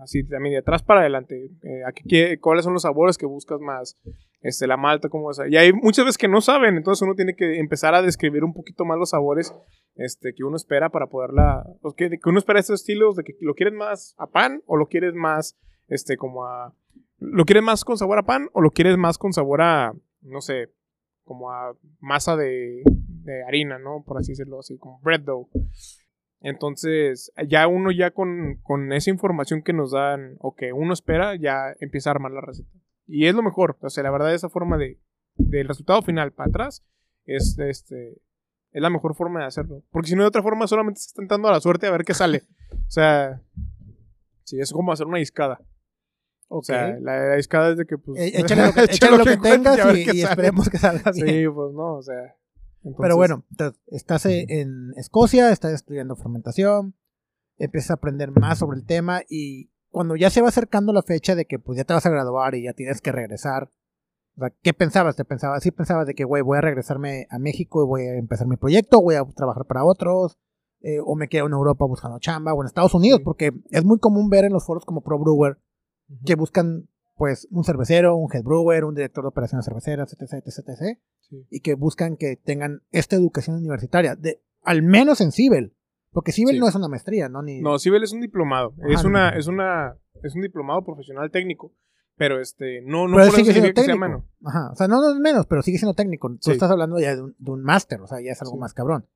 [0.02, 1.50] así también de atrás para adelante.
[1.62, 3.98] Eh, ¿a qué, ¿Cuáles son los sabores que buscas más?
[4.40, 5.40] Este, la malta, ¿cómo es?
[5.48, 8.52] Y hay muchas veces que no saben, entonces uno tiene que empezar a describir un
[8.52, 9.54] poquito más los sabores
[9.94, 11.64] este, que uno espera para poderla.
[11.96, 14.86] Que, que uno espera estos estilos, de que lo quieres más a pan o lo
[14.86, 15.56] quieres más
[15.88, 16.74] este, como a.
[17.18, 20.40] ¿Lo quieres más con sabor a pan o lo quieres más con sabor a, no
[20.40, 20.72] sé,
[21.22, 24.02] como a masa de, de harina, ¿no?
[24.04, 25.48] Por así decirlo, así como bread dough.
[26.42, 31.36] Entonces, ya uno ya con, con, esa información que nos dan o que uno espera,
[31.36, 32.70] ya empieza a armar la receta.
[33.06, 33.78] Y es lo mejor.
[33.80, 34.98] O sea, la verdad, esa forma de,
[35.36, 36.84] del resultado final para atrás
[37.24, 38.20] es, este,
[38.72, 39.84] es la mejor forma de hacerlo.
[39.90, 42.14] Porque si no, de otra forma, solamente estás tentando a la suerte a ver qué
[42.14, 42.42] sale.
[42.72, 43.40] O sea,
[44.44, 45.60] sí, es como hacer una discada.
[46.48, 48.20] O sea, la, discada es de que, pues.
[48.20, 51.26] E, échale lo que, échale lo que, tengas y, esperemos que salga bien.
[51.26, 52.36] Sí, pues no, o sea.
[52.98, 53.44] Pero bueno,
[53.86, 56.94] estás en Escocia, estás estudiando fermentación,
[57.56, 61.34] empiezas a aprender más sobre el tema y cuando ya se va acercando la fecha
[61.34, 63.70] de que pues ya te vas a graduar y ya tienes que regresar,
[64.62, 65.16] ¿qué pensabas?
[65.16, 65.62] ¿Te pensabas?
[65.62, 68.56] ¿Sí pensabas de que, güey, voy a regresarme a México y voy a empezar mi
[68.56, 70.38] proyecto, voy a trabajar para otros?
[70.80, 74.00] Eh, o me quedo en Europa buscando chamba, o en Estados Unidos, porque es muy
[74.00, 75.58] común ver en los foros como Pro Brewer
[76.24, 80.68] que buscan pues un cervecero, un head brewer, un director de operaciones cerveceras, etc, etc,
[80.68, 80.98] etc.
[81.50, 85.74] Y que buscan que tengan esta educación universitaria, de, al menos en Cibel.
[86.10, 87.42] Porque Cibel no es una maestría, ¿no?
[87.42, 87.60] Ni...
[87.60, 88.74] No, Cibel es un diplomado.
[88.88, 91.72] es una, es una, es un diplomado profesional técnico.
[92.16, 94.24] Pero este, no, no pero sigue siendo técnico.
[94.44, 94.70] Ajá.
[94.70, 96.30] O sea, no, no es menos, pero sigue siendo técnico.
[96.40, 99.08] Tú estás hablando ya de un, máster, o sea, ya es algo más cabrón.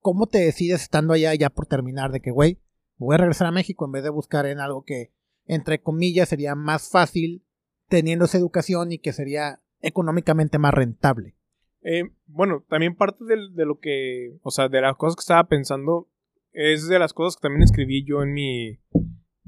[0.00, 2.60] ¿Cómo te decides estando allá ya por terminar de que, güey,
[2.96, 5.12] voy a regresar a México en vez de buscar en algo que
[5.46, 7.44] entre comillas, sería más fácil
[7.88, 11.34] teniendo esa educación y que sería económicamente más rentable.
[11.82, 16.08] Eh, bueno, también parte de, lo que, o sea, de las cosas que estaba pensando,
[16.52, 18.78] es de las cosas que también escribí yo en mi,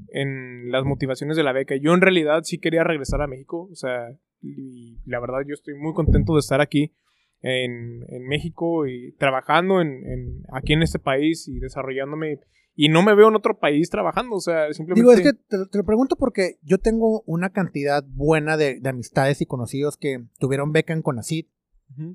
[0.09, 1.75] en las motivaciones de la beca.
[1.75, 4.09] Yo en realidad sí quería regresar a México, o sea,
[4.41, 6.93] y la verdad yo estoy muy contento de estar aquí
[7.41, 12.39] en, México y trabajando en, aquí en este país y desarrollándome
[12.75, 15.01] y no me veo en otro país trabajando, o sea, simplemente...
[15.01, 19.45] Digo, es que te, lo pregunto porque yo tengo una cantidad buena de, amistades y
[19.45, 21.45] conocidos que tuvieron beca en Conacid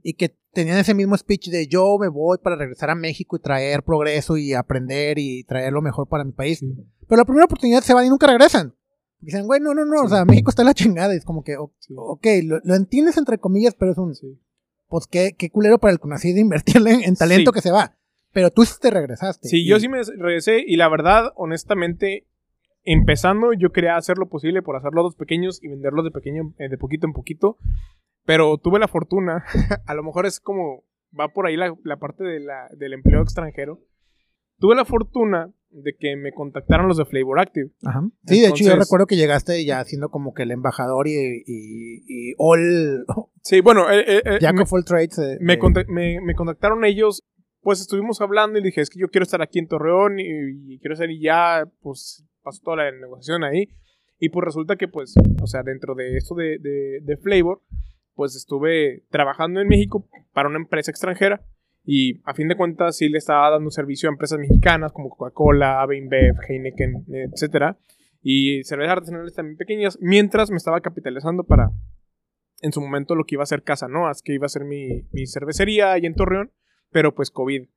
[0.02, 3.40] y que tenían ese mismo speech de yo me voy para regresar a México y
[3.40, 6.60] traer progreso y aprender y traer lo mejor para mi país.
[7.08, 8.74] Pero la primera oportunidad se van y nunca regresan.
[9.20, 11.14] Dicen, güey, no, no, no, o sea, México está en la chingada.
[11.14, 14.14] Y es como que, ok, lo, entiendes entre comillas, pero es un...
[14.88, 17.96] Pues qué, qué culero para el Conacid invertirle en, en talento que se va.
[18.32, 19.48] Pero tú sí te regresaste.
[19.48, 22.26] Sí, yo sí me regresé y la verdad, honestamente,
[22.84, 26.68] empezando yo quería hacer lo posible por hacerlos dos pequeños y venderlos de pequeño, eh,
[26.68, 27.58] de poquito en poquito.
[28.24, 29.44] Pero tuve la fortuna,
[29.86, 30.84] a lo mejor es como,
[31.18, 33.80] va por ahí la, parte de la, del empleo extranjero.
[34.58, 37.70] Tuve la fortuna de que me contactaron los de Flavor Active.
[37.84, 38.02] Ajá.
[38.26, 42.34] Sí, de hecho yo recuerdo que llegaste ya siendo como que el embajador y, y,
[42.38, 43.06] all...
[43.42, 43.90] Sí, bueno...
[43.90, 45.18] Eh, eh, eh me, Trades.
[45.40, 45.56] me,
[45.88, 47.24] me, me, contactaron ellos
[47.62, 50.96] pues estuvimos hablando y dije, es que yo quiero estar aquí en Torreón y, quiero
[50.96, 53.68] ser y ya, pues pasó toda la negociación ahí.
[54.18, 57.62] Y pues resulta que, pues, o sea, dentro de esto de, de, Flavor,
[58.14, 61.42] pues estuve trabajando en México para una empresa extranjera
[61.84, 65.86] y a fin de cuentas sí le estaba dando servicio a empresas mexicanas como Coca-Cola,
[65.90, 67.78] InBev, Heineken, etcétera,
[68.22, 71.70] y cervezas artesanales también pequeñas, mientras me estaba capitalizando para
[72.60, 75.08] en su momento lo que iba a ser Casa Noas, que iba a ser mi,
[75.12, 76.52] mi cervecería ahí en Torreón
[76.90, 77.68] pero pues COVID.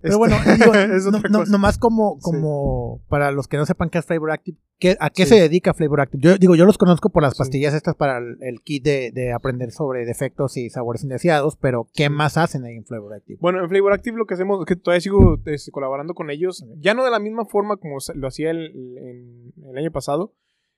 [0.00, 0.72] Pero bueno, digo,
[1.30, 4.56] no, nomás como, como para los que no sepan qué es Flavor Active,
[5.00, 6.22] ¿a qué se dedica Flavor Active?
[6.22, 10.04] Yo digo, yo los conozco por las pastillas estas para el, kit de, aprender sobre
[10.04, 13.38] defectos y sabores indeseados, pero ¿qué más hacen ahí en Flavor Active?
[13.40, 15.40] Bueno, en Flavor Active lo que hacemos es que todavía sigo
[15.72, 19.90] colaborando con ellos, ya no de la misma forma como lo hacía el, el año
[19.90, 20.32] pasado,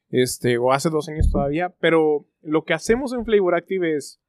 [0.08, 4.20] este, o hace dos años todavía, pero lo que hacemos en Flavor Active es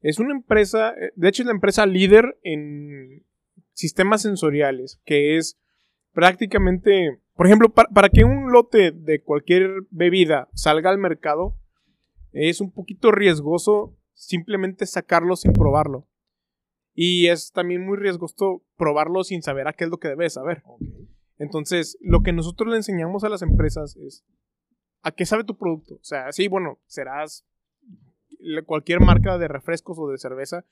[0.00, 3.24] es una empresa, eh, de hecho es la empresa líder en
[3.72, 5.58] sistemas sensoriales, que es
[6.12, 11.56] prácticamente, por ejemplo, para, que un lote de cualquier bebida salga al mercado,
[12.32, 16.08] es un poquito riesgoso simplemente sacarlo sin probarlo.
[16.94, 20.64] Y es también muy riesgoso probarlo sin saber a qué es lo que debes saber.
[21.38, 24.24] Entonces, lo que nosotros le enseñamos a las empresas es
[25.02, 25.94] a qué sabe tu producto.
[25.94, 27.46] O sea, sí, bueno, serás
[28.64, 30.64] cualquier marca de refrescos o de cerveza,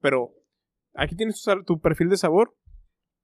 [0.00, 0.34] pero
[0.94, 2.54] aquí tienes tu, perfil de sabor.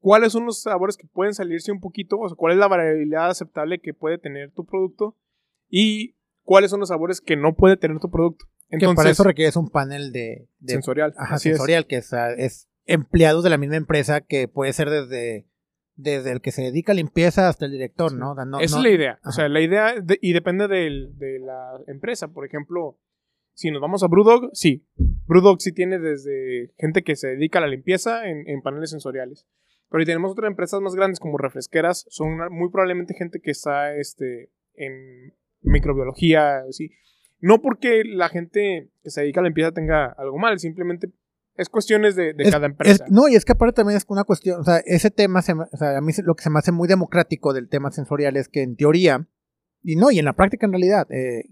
[0.00, 2.18] ¿Cuáles son los sabores que pueden salirse un poquito?
[2.18, 5.16] O sea, ¿cuál es la variabilidad aceptable que puede tener tu producto?
[5.68, 8.46] Y cuáles son los sabores que no puede tener tu producto.
[8.68, 11.14] Entonces, que para eso requieres un panel de, sensorial.
[11.16, 15.48] Ajá, sensorial, que es, es empleados de la misma empresa que puede ser desde
[15.98, 18.32] desde el que se dedica a limpieza hasta el director, ¿no?
[18.60, 19.18] Esa es la idea.
[19.24, 22.28] O sea, la idea, y depende de la empresa.
[22.28, 22.96] Por ejemplo,
[23.58, 24.86] si nos vamos a Brewdog, sí.
[25.26, 29.48] Brewdog sí tiene desde gente que se dedica a la limpieza en, paneles sensoriales.
[29.90, 33.96] Pero si tenemos otras empresas más grandes como refresqueras, son muy probablemente gente que está
[33.96, 36.92] este, en microbiología, sí.
[37.40, 41.10] No porque la gente que se dedica a la limpieza tenga algo mal, simplemente
[41.56, 43.06] es cuestiones de, cada empresa.
[43.10, 45.98] no, y es que aparte también es una cuestión, o sea, ese tema, o sea,
[45.98, 48.76] a mí lo que se me hace muy democrático del tema sensorial es que en
[48.76, 49.26] teoría,
[49.82, 51.44] y no, y en la práctica en realidad, eh,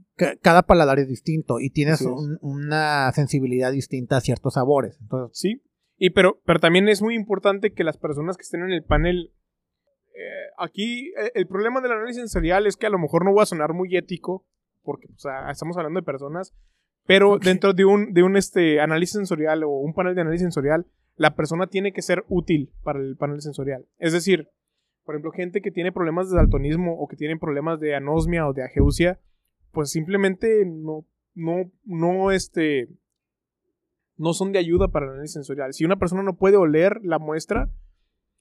[0.42, 2.04] cada paladar es distinto y tienes
[2.40, 4.98] una sensibilidad distinta a ciertos sabores.
[5.00, 5.62] Entonces, sí,
[5.96, 9.32] y pero, pero también es muy importante que las personas que estén en el panel,
[10.14, 13.44] eh, aquí eh, el problema del análisis sensorial es que a lo mejor no va
[13.44, 14.44] a sonar muy ético,
[14.82, 16.52] porque o sea, estamos hablando de personas
[17.06, 20.86] pero dentro de un, de un este, análisis sensorial o un panel de análisis sensorial,
[21.16, 23.86] la persona tiene que ser útil para el panel sensorial.
[23.98, 24.50] Es decir,
[25.06, 28.52] por ejemplo, gente que tiene problemas de daltonismo o que tiene problemas de anosmia o
[28.52, 29.18] de ageusia,
[29.72, 32.88] pues simplemente no, no, no, este,
[34.16, 35.72] no son de ayuda para el análisis sensorial.
[35.72, 37.70] Si una persona no puede oler la muestra,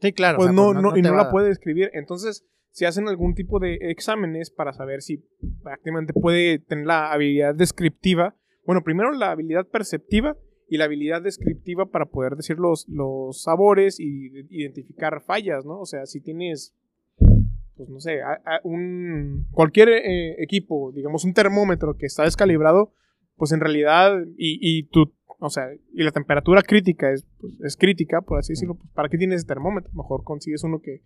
[0.01, 1.91] sí, claro, pues, no, no, y no la puede describir.
[1.93, 5.24] Entonces, se hacen algún tipo de exámenes para saber si
[5.63, 8.36] prácticamente puede tener la habilidad descriptiva
[8.66, 10.36] bueno, primero la habilidad perceptiva
[10.68, 15.80] y la habilidad descriptiva para poder decir los, los sabores y identificar fallas, ¿no?
[15.80, 16.74] O sea, si tienes,
[17.76, 18.20] pues no sé,
[18.63, 22.91] un, cualquier eh, equipo, digamos un termómetro que está descalibrado,
[23.36, 27.77] pues en realidad, y, y tu o sea, y la temperatura crítica es, pues, es
[27.77, 29.91] crítica, por así decirlo, pues, ¿para qué tienes ese termómetro?
[29.93, 31.01] Mejor consigues uno que,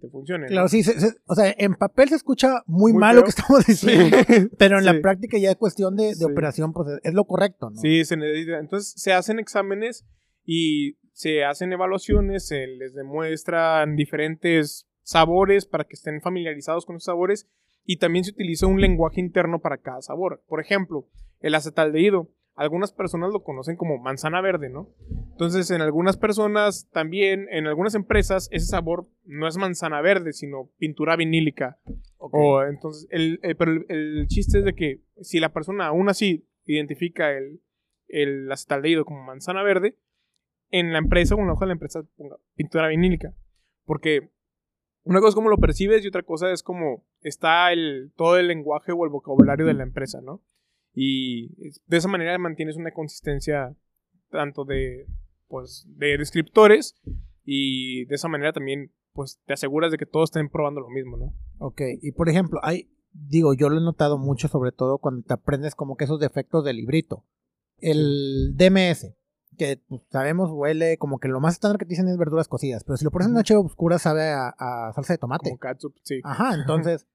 [0.00, 0.46] te funcione.
[0.46, 0.82] Claro, sí,
[1.26, 4.16] o sea, en papel se escucha muy, mal lo que estamos diciendo,
[4.58, 7.76] pero en la práctica ya es cuestión de, operación, pues es lo correcto, ¿no?
[7.80, 8.58] Sí, se necesita.
[8.58, 10.06] Entonces se hacen exámenes
[10.44, 17.04] y se hacen evaluaciones, se les demuestran diferentes sabores para que estén familiarizados con los
[17.04, 17.48] sabores
[17.84, 20.42] y también se utiliza un lenguaje interno para cada sabor.
[20.48, 21.06] Por ejemplo,
[21.40, 24.88] el acetaldehído algunas personas lo conocen como manzana verde, ¿no?
[25.32, 30.70] Entonces, en algunas personas también, en algunas empresas, ese sabor no es manzana verde, sino
[30.78, 31.78] pintura vinílica.
[32.18, 37.32] O, entonces, el, pero el, chiste es de que si la persona aún así identifica
[37.32, 37.60] el,
[38.06, 39.98] el acetaldehído como manzana verde,
[40.70, 43.34] en la empresa o en la hoja de la empresa ponga pintura vinílica.
[43.84, 44.30] Porque
[45.02, 48.48] una cosa es cómo lo percibes y otra cosa es cómo está el, todo el
[48.48, 50.42] lenguaje o el vocabulario de la empresa, ¿no?
[50.94, 51.48] Y
[51.86, 53.74] de esa manera mantienes una consistencia
[54.30, 55.06] tanto de,
[55.48, 56.94] pues, de descriptores
[57.44, 61.16] y de esa manera también pues te aseguras de que todos estén probando lo mismo,
[61.16, 61.34] ¿no?
[61.58, 65.34] Ok, y por ejemplo, hay, digo, yo lo he notado mucho sobre todo cuando te
[65.34, 67.24] aprendes como que esos defectos del librito.
[67.78, 69.14] El DMS,
[69.56, 72.82] que pues, sabemos huele como que lo más estándar que te dicen es verduras cocidas,
[72.82, 75.50] pero si lo pones en una cheva oscura sabe a, a, salsa de tomate.
[75.50, 76.20] Como catsup, sí.
[76.24, 77.06] Ajá, entonces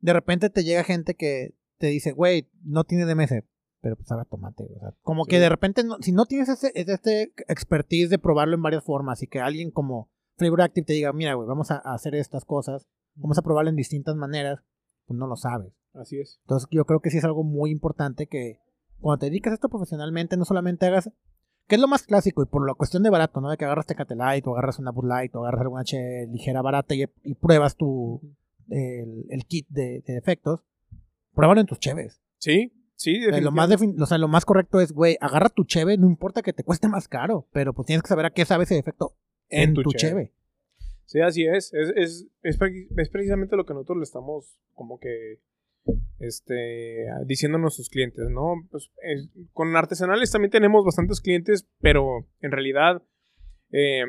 [0.00, 3.44] de repente te llega gente que te dice, güey, no tiene DMS,
[3.80, 4.64] pero pues sabe a tomate.
[4.64, 8.62] O sea, como que de repente, si no tienes ese, este expertise de probarlo en
[8.62, 12.14] varias formas y que alguien como Flavor Active te diga, mira, güey, vamos a, hacer
[12.14, 14.60] estas cosas, vamos a probarlo en distintas maneras,
[15.06, 15.72] pues no lo sabes.
[15.94, 16.40] Así es.
[16.42, 18.58] Entonces yo creo que sí es algo muy importante que
[19.00, 21.10] cuando te dedicas a esto profesionalmente, no solamente hagas,
[21.68, 23.50] que es lo más clásico y por la cuestión de barato, ¿no?
[23.50, 26.60] De que agarras Tecate Light o agarras una Bud Light o agarras alguna H ligera
[26.60, 28.20] barata y, pruebas tu,
[28.68, 30.60] el, kit de, de efectos
[31.36, 32.20] pruébalo en tus cheves.
[32.38, 36.06] Sí, sí, lo más, o sea, lo más correcto es, güey, agarra tu cheve, no
[36.06, 38.74] importa que te cueste más caro, pero pues tienes que saber a qué sabe ese
[38.74, 39.16] defecto
[39.48, 40.32] en, tu, cheve.
[41.04, 41.72] Sí, así es.
[41.72, 42.58] Es, es, es.
[43.10, 45.40] precisamente lo que nosotros le estamos como que
[46.18, 48.54] este, diciendo a nuestros clientes, ¿no?
[48.70, 48.90] Pues,
[49.52, 53.02] con artesanales también tenemos bastantes clientes, pero en realidad
[53.70, 54.04] eh,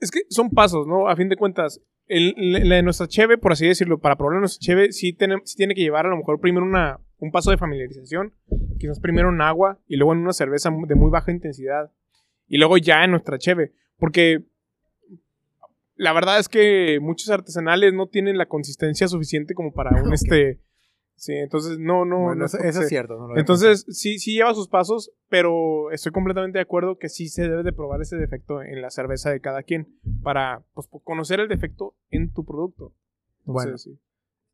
[0.00, 1.08] es que son pasos, ¿no?
[1.08, 1.80] A fin de cuentas,
[2.10, 5.80] el, la de nuestra cheve, por así decirlo, para probar nuestra cheve, sí, tiene que
[5.80, 8.34] llevar a lo mejor primero una, un paso de familiarización.
[8.78, 11.92] Quizás primero en agua y luego en una cerveza de muy baja intensidad.
[12.48, 13.72] Y luego ya en nuestra cheve.
[13.96, 14.42] Porque
[15.94, 20.58] la verdad es que muchos artesanales no tienen la consistencia suficiente como para un este
[21.20, 22.32] Sí, entonces no, no.
[22.32, 23.36] eso, es cierto.
[23.36, 27.62] entonces sí, sí lleva sus pasos, pero estoy completamente de acuerdo que sí se debe
[27.62, 31.94] de probar ese defecto en la cerveza de cada quien para pues, conocer el defecto
[32.08, 32.94] en tu producto.
[33.44, 33.74] bueno,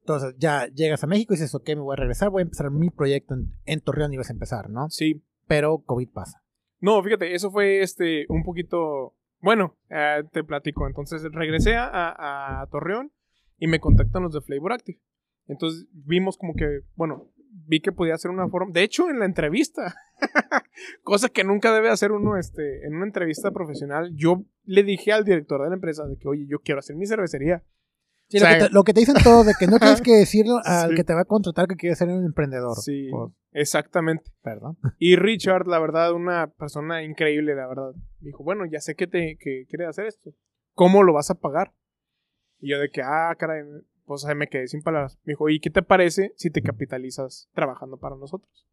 [0.01, 2.69] Entonces ya llegas a México y dices, ok, me voy a regresar, voy a empezar
[2.73, 4.91] mi proyecto en, Torreón y vas a empezar, ¿no?
[4.91, 5.23] Sí.
[5.47, 6.43] Pero COVID pasa.
[6.81, 9.15] No, fíjate, eso fue este un poquito.
[9.39, 10.89] Bueno, eh, te platico.
[10.89, 13.13] Entonces regresé a, a Torreón
[13.57, 14.99] y me contactan los de Flavor Active.
[15.47, 17.31] Entonces vimos como que, bueno,
[17.67, 18.73] vi que podía hacer una forma.
[18.73, 19.95] De hecho, en la entrevista,
[21.03, 24.13] Cosa que nunca debe hacer uno este, en una entrevista profesional.
[24.15, 27.07] Yo le dije al director de la empresa de que, oye, yo quiero hacer mi
[27.07, 27.63] cervecería.
[28.29, 30.01] Sí, O sea, lo, que te, lo que te dicen todos, de que no tienes
[30.03, 30.97] que decirlo al Sí.
[30.97, 32.77] que te va a contratar que quiere ser un emprendedor.
[32.77, 33.09] Sí,
[33.53, 34.33] exactamente.
[34.43, 34.79] perdón.
[34.99, 37.93] Y Richard, la verdad, una persona increíble, la verdad.
[38.19, 40.31] Dijo, bueno, ya sé que te que quieres hacer esto.
[40.75, 41.73] ¿Cómo lo vas a pagar?
[42.59, 43.63] Y yo de que, ah, caray,
[44.07, 45.19] pues ahí me quedé sin palabras.
[45.25, 48.67] Me dijo, ¿y qué te parece si te capitalizas trabajando para nosotros?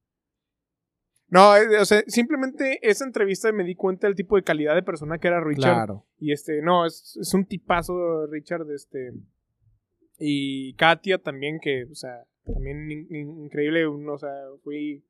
[1.27, 4.83] No, eh, o sea, simplemente esa entrevista me di cuenta del tipo de calidad de
[4.83, 5.73] persona que era Richard.
[5.73, 6.05] Claro.
[6.19, 9.13] Y este, no, es, es un tipazo, Richard, este.
[10.19, 14.31] Y Katia también, que, o sea, también in- in- increíble, o sea,
[14.63, 15.03] fui.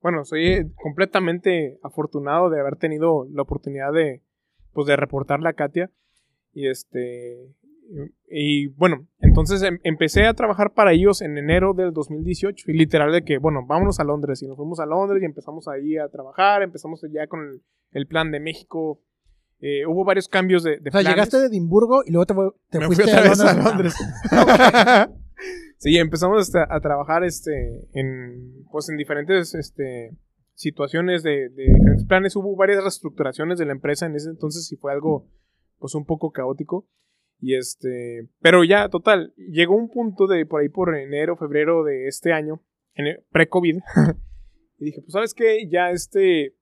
[0.00, 4.22] Bueno, soy eh, completamente afortunado de haber tenido la oportunidad de,
[4.72, 5.90] pues, de reportarle a Katia.
[6.54, 7.52] Y este.
[8.28, 12.70] Y, bueno, entonces em- empecé a trabajar para ellos en enero del 2018.
[12.70, 14.42] Y literal de que, bueno, vámonos a Londres.
[14.42, 16.62] Y nos fuimos a Londres y empezamos ahí a trabajar.
[16.62, 17.62] Empezamos ya con el,
[17.92, 19.00] el plan de México.
[19.60, 21.08] Eh, hubo varios cambios de, de O sea, planes.
[21.10, 22.34] llegaste de Edimburgo y luego te,
[22.70, 23.94] te Me fui fuiste otra vez a Londres.
[24.30, 25.08] Londres.
[25.78, 30.10] sí, empezamos a trabajar este, en, pues, en diferentes este,
[30.54, 32.36] situaciones de, de diferentes planes.
[32.36, 35.26] Hubo varias reestructuraciones de la empresa en ese entonces y fue algo
[35.78, 36.86] pues un poco caótico.
[37.38, 42.08] Y este, pero ya, total, llegó un punto de por ahí por enero, febrero de
[42.08, 42.62] este año,
[43.30, 43.76] pre-COVID,
[44.78, 46.56] y dije, pues sabes qué, ya este,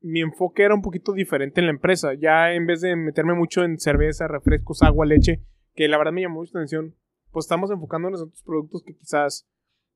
[0.00, 2.14] mi enfoque era un poquito diferente en la empresa.
[2.14, 5.42] Ya en vez de meterme mucho en cerveza, refrescos, agua, leche,
[5.74, 6.96] que la verdad me llamó mucha atención,
[7.30, 9.48] pues estamos enfocándonos en otros productos que quizás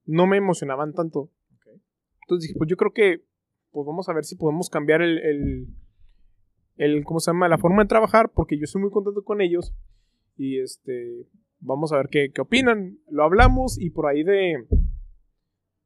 [0.04, 1.30] no me emocionaban tanto.
[2.22, 3.24] Entonces dije, pues yo creo que,
[3.70, 5.66] pues vamos a ver si podemos cambiar el, el,
[6.76, 7.48] el, ¿cómo se llama?
[7.48, 9.74] La forma de trabajar, porque yo estoy muy contento con ellos.
[10.36, 11.26] Y este,
[11.60, 12.98] vamos a ver qué, qué opinan.
[13.08, 14.66] Lo hablamos y por ahí de,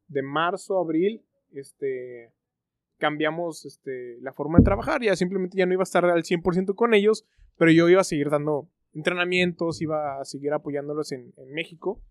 [0.09, 1.23] de marzo, abril,
[1.53, 2.33] este,
[2.99, 5.03] cambiamos este, la forma de trabajar.
[5.03, 7.27] Ya simplemente ya no iba a estar al 100% con ellos,
[7.57, 12.03] pero yo iba a seguir dando entrenamientos, iba a seguir apoyándolos en, México,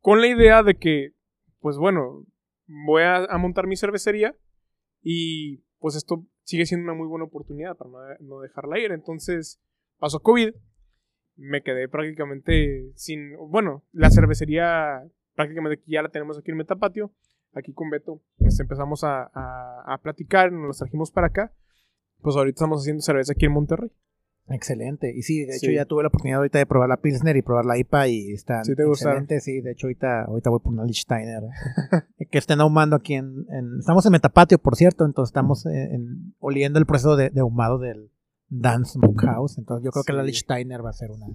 [0.00, 1.12] con la idea de que,
[1.60, 2.24] pues bueno,
[2.66, 4.36] voy a montar mi cervecería
[5.02, 8.92] y pues esto sigue siendo una muy buena oportunidad para no, dejarla ir.
[8.92, 9.60] Entonces
[9.98, 10.54] pasó COVID,
[11.36, 15.02] me quedé prácticamente sin, bueno, la cervecería
[15.34, 17.12] prácticamente ya la tenemos aquí en Metapatio,
[17.52, 21.52] aquí con Beto, pues empezamos a, a, a platicar, nos los trajimos para acá,
[22.22, 23.90] pues ahorita estamos haciendo cerveza aquí en Monterrey.
[24.48, 25.12] Excelente.
[25.16, 25.74] Y sí, de hecho Sí.
[25.74, 28.64] ya tuve la oportunidad ahorita de probar la Pilsner y probar la IPA y están
[28.64, 29.42] ¿Sí te excelentes.
[29.44, 31.42] Sí, de hecho ahorita, ahorita voy por una Lichsteiner.
[32.30, 36.34] que estén ahumando aquí en, en- Estamos en Metapatio, por cierto, entonces estamos en- en-
[36.38, 38.10] oliendo el proceso de, de ahumado del
[38.48, 39.58] Dance Smokehouse.
[39.58, 40.22] Entonces yo creo que la.
[40.22, 41.26] Lichsteiner va a ser una,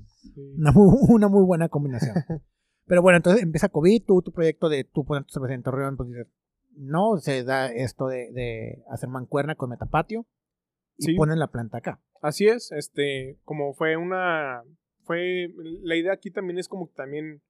[0.58, 2.16] una, muy, una muy buena combinación.
[2.86, 5.98] Pero bueno, entonces empieza COVID, tú, tu proyecto de tú poner tu cerveza en Torreón,
[5.98, 6.28] pues dices,
[6.78, 10.26] no, se da esto de, de hacer mancuerna con Metapatio
[10.98, 12.00] y ponen la planta acá.
[12.22, 14.62] Así es, este, como fue una,
[15.04, 15.50] fue,
[15.82, 17.42] la idea aquí también es como que también,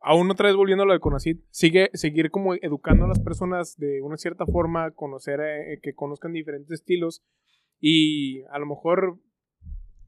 [0.00, 3.76] aún otra vez volviendo a lo de Conacid, sigue, seguir como educando a las personas
[3.76, 7.22] de una cierta forma, conocer, eh, que conozcan diferentes estilos
[7.78, 9.20] y a lo mejor,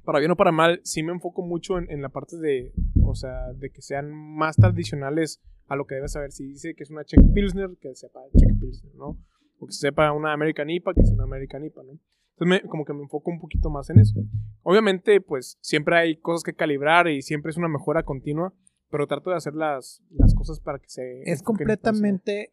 [0.05, 2.73] para bien o para mal, sí me enfoco mucho en, en la parte de,
[3.05, 6.33] o sea, de que sean más tradicionales a lo que debes saber.
[6.33, 9.17] Si dice que es una Czech Pilsner, que sepa Czech Pilsner, ¿no?
[9.59, 12.01] O que sepa una American IPA, que es una American IPA, ¿no?
[12.39, 14.21] Entonces, me- como que me enfoco un poquito más en eso.
[14.63, 18.53] Obviamente, pues siempre hay cosas que calibrar y siempre es una mejora continua,
[18.91, 21.23] pero trato de hacer las, las cosas para que se.
[21.23, 22.53] Es completamente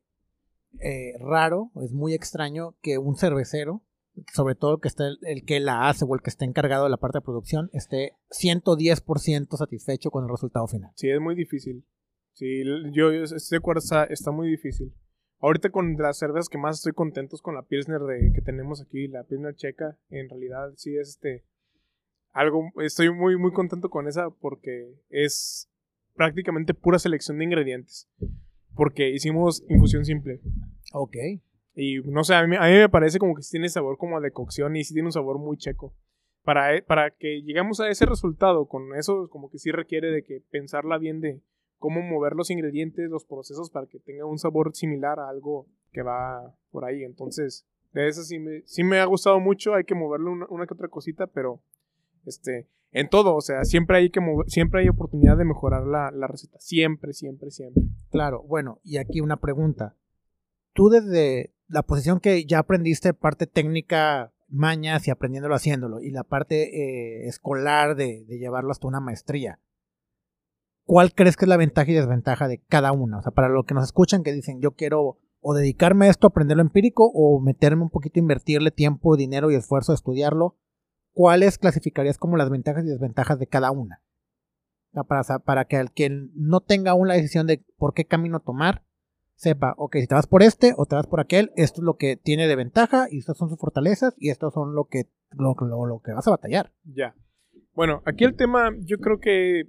[0.79, 3.83] eh, raro, es muy extraño que un cervecero,
[4.33, 6.89] sobre todo que esté el, el que la hace o el que esté encargado de
[6.89, 10.91] la parte de producción, esté 110% satisfecho con el resultado final.
[10.95, 11.85] Sí, es muy difícil.
[12.33, 12.63] Sí,
[12.93, 14.93] yo, yo estoy de acuerdo, está, está muy difícil.
[15.43, 19.09] Ahorita con las cervezas que más estoy contentos con la Pilsner de, que tenemos aquí,
[19.09, 21.43] la Pilsner checa, en realidad sí es este
[22.31, 25.69] algo, estoy muy muy contento con esa porque es
[26.15, 28.09] prácticamente pura selección de ingredientes.
[28.73, 30.39] Porque hicimos infusión simple.
[30.93, 31.17] Ok.
[31.75, 34.31] Y no sé, a mí, a mí me parece como que tiene sabor como de
[34.31, 35.93] cocción y sí tiene un sabor muy checo.
[36.43, 40.39] Para, para que lleguemos a ese resultado, con eso como que sí requiere de que
[40.51, 41.41] pensarla bien de
[41.83, 46.01] cómo mover los ingredientes, los procesos para que tenga un sabor similar a algo que
[46.01, 47.03] va por ahí.
[47.03, 48.39] Entonces, de eso sí
[48.85, 51.61] me, ha gustado mucho, hay que moverle una, que otra cosita, pero
[52.25, 56.27] este, en todo, o sea, siempre hay que siempre hay oportunidad de mejorar la, la
[56.27, 56.57] receta.
[56.57, 57.83] Siempre, siempre, siempre.
[58.11, 59.97] Claro, bueno, y aquí una pregunta.
[60.71, 66.23] Tú desde la posición que ya aprendiste, parte técnica, mañas y aprendiéndolo haciéndolo, y la
[66.23, 69.59] parte eh, escolar de, de llevarlo hasta una maestría,
[70.85, 73.19] ¿cuál crees que es la ventaja y desventaja de cada una?
[73.19, 76.27] O sea, para los que nos escuchan que dicen, yo quiero o dedicarme a esto,
[76.27, 80.55] aprenderlo empírico, o meterme un poquito, invertirle tiempo, dinero y esfuerzo a estudiarlo,
[81.11, 84.01] ¿cuáles clasificarías como las ventajas y desventajas de cada una?
[85.07, 88.83] Para, para que el quien no tenga aún la decisión de por qué camino tomar,
[89.35, 91.97] sepa, ok, si te vas por este o te vas por aquel, esto es lo
[91.97, 95.55] que tiene de ventaja y estas son sus fortalezas y estos son lo que, lo,
[95.59, 96.71] lo que vas a batallar.
[96.83, 97.15] Ya.
[97.73, 99.63] Bueno, aquí el tema, yo creo que.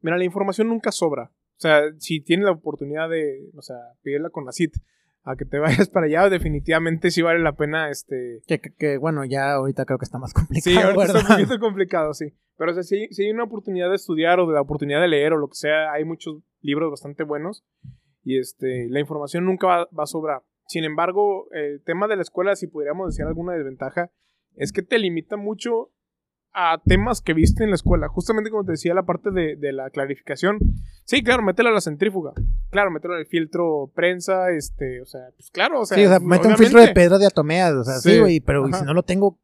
[0.00, 1.30] Mira, la información nunca sobra.
[1.58, 4.76] O sea, si tienes la oportunidad de, o sea, pedirla con la CIT
[5.24, 8.42] a que te vayas para allá, definitivamente sí vale la pena, este...
[8.46, 11.58] Que, que, bueno, ya ahorita creo que está más complicado, Sí, ahorita está un poquito
[11.58, 12.32] complicado, sí.
[12.56, 15.08] Pero o sea, si, si, hay una oportunidad de estudiar o de la oportunidad de
[15.08, 17.64] leer o lo que sea, hay muchos libros bastante buenos
[18.24, 20.42] y este, la información nunca va, va a sobrar.
[20.66, 24.10] Sin embargo, el tema de la escuela, si pudiéramos decir alguna desventaja,
[24.54, 25.90] es que te limita mucho
[26.52, 28.08] a temas que viste en la escuela.
[28.08, 30.58] Justamente como te decía, la parte de, de la clarificación.
[31.04, 32.32] Sí, claro, métela a la centrífuga.
[32.70, 35.96] Claro, mételo al filtro prensa, este, o sea, pues claro, o sea.
[35.96, 38.66] Sí, o sea, mete un filtro de pedra de atomeas, o sea, sí, güey, pero
[38.72, 39.38] si no lo tengo.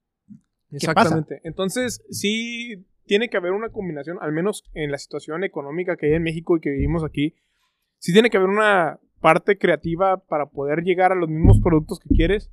[0.70, 1.36] ¿qué Exactamente.
[1.36, 1.48] Pasa?
[1.48, 6.14] Entonces, sí tiene que haber una combinación, al menos en la situación económica que hay
[6.14, 7.34] en México y que vivimos aquí.
[7.98, 12.08] Sí tiene que haber una parte creativa para poder llegar a los mismos productos que
[12.14, 12.50] quieres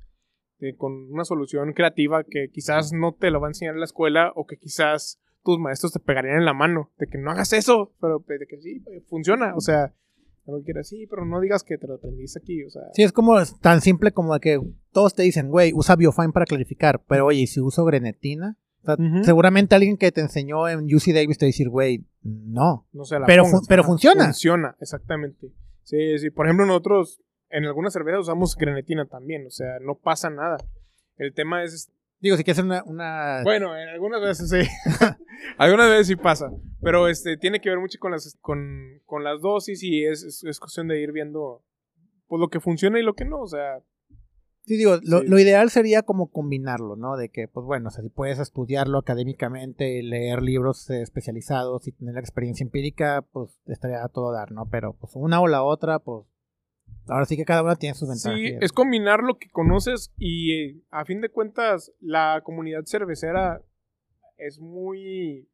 [0.62, 3.86] eh, con una solución creativa que quizás no te lo va a enseñar en la
[3.86, 7.52] escuela o que quizás tus maestros te pegarían en la mano de que no hagas
[7.52, 9.92] eso, pero de que sí, funciona, o sea,
[10.46, 12.82] no quieras, sí, pero no digas que te lo aprendiste aquí, o sea.
[12.92, 14.60] Sí, es como tan simple como de que
[14.92, 18.94] todos te dicen, güey, usa Biofine para clarificar, pero oye, si uso grenetina, o sea,
[18.94, 19.24] uh -huh.
[19.24, 22.86] seguramente alguien que te enseñó en UC Davis te va a decir, güey, no.
[22.92, 24.24] no se la pero, pongas, pero funciona.
[24.26, 25.52] Funciona, exactamente.
[25.82, 27.20] Sí, sí, por ejemplo, nosotros
[27.52, 30.56] en algunas cervezas usamos grenetina también, o sea, no pasa nada.
[31.18, 31.92] El tema es...
[32.20, 33.42] Digo, si quieres hacer una, una...
[33.44, 34.68] Bueno, en algunas veces sí.
[35.58, 36.50] algunas veces sí pasa.
[36.80, 40.44] Pero este tiene que ver mucho con las, con, con las dosis y es, es,
[40.44, 41.62] es, cuestión de ir viendo
[42.28, 43.40] pues, lo que funciona y lo que no.
[43.40, 43.80] O sea...
[44.64, 45.26] Sí, digo, lo, sí.
[45.26, 47.16] lo, ideal sería como combinarlo, ¿no?
[47.16, 51.92] De que, pues bueno, o sea, si puedes estudiarlo académicamente, leer libros eh, especializados y
[51.92, 54.68] tener la experiencia empírica, pues estaría a todo dar, ¿no?
[54.70, 56.26] Pero pues una o la otra, pues
[57.08, 58.38] Ahora sí que cada una tiene sus ventajas.
[58.38, 63.60] Sí, es combinar lo que conoces y eh, a fin de cuentas la comunidad cervecera
[64.36, 65.48] es muy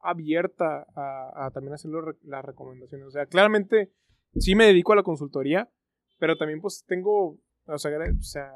[0.00, 1.90] abierta a, a también hacer
[2.22, 3.06] las recomendaciones.
[3.06, 3.92] O sea, claramente
[4.36, 5.68] sí me dedico a la consultoría,
[6.18, 8.52] pero también pues tengo, o sea, o sea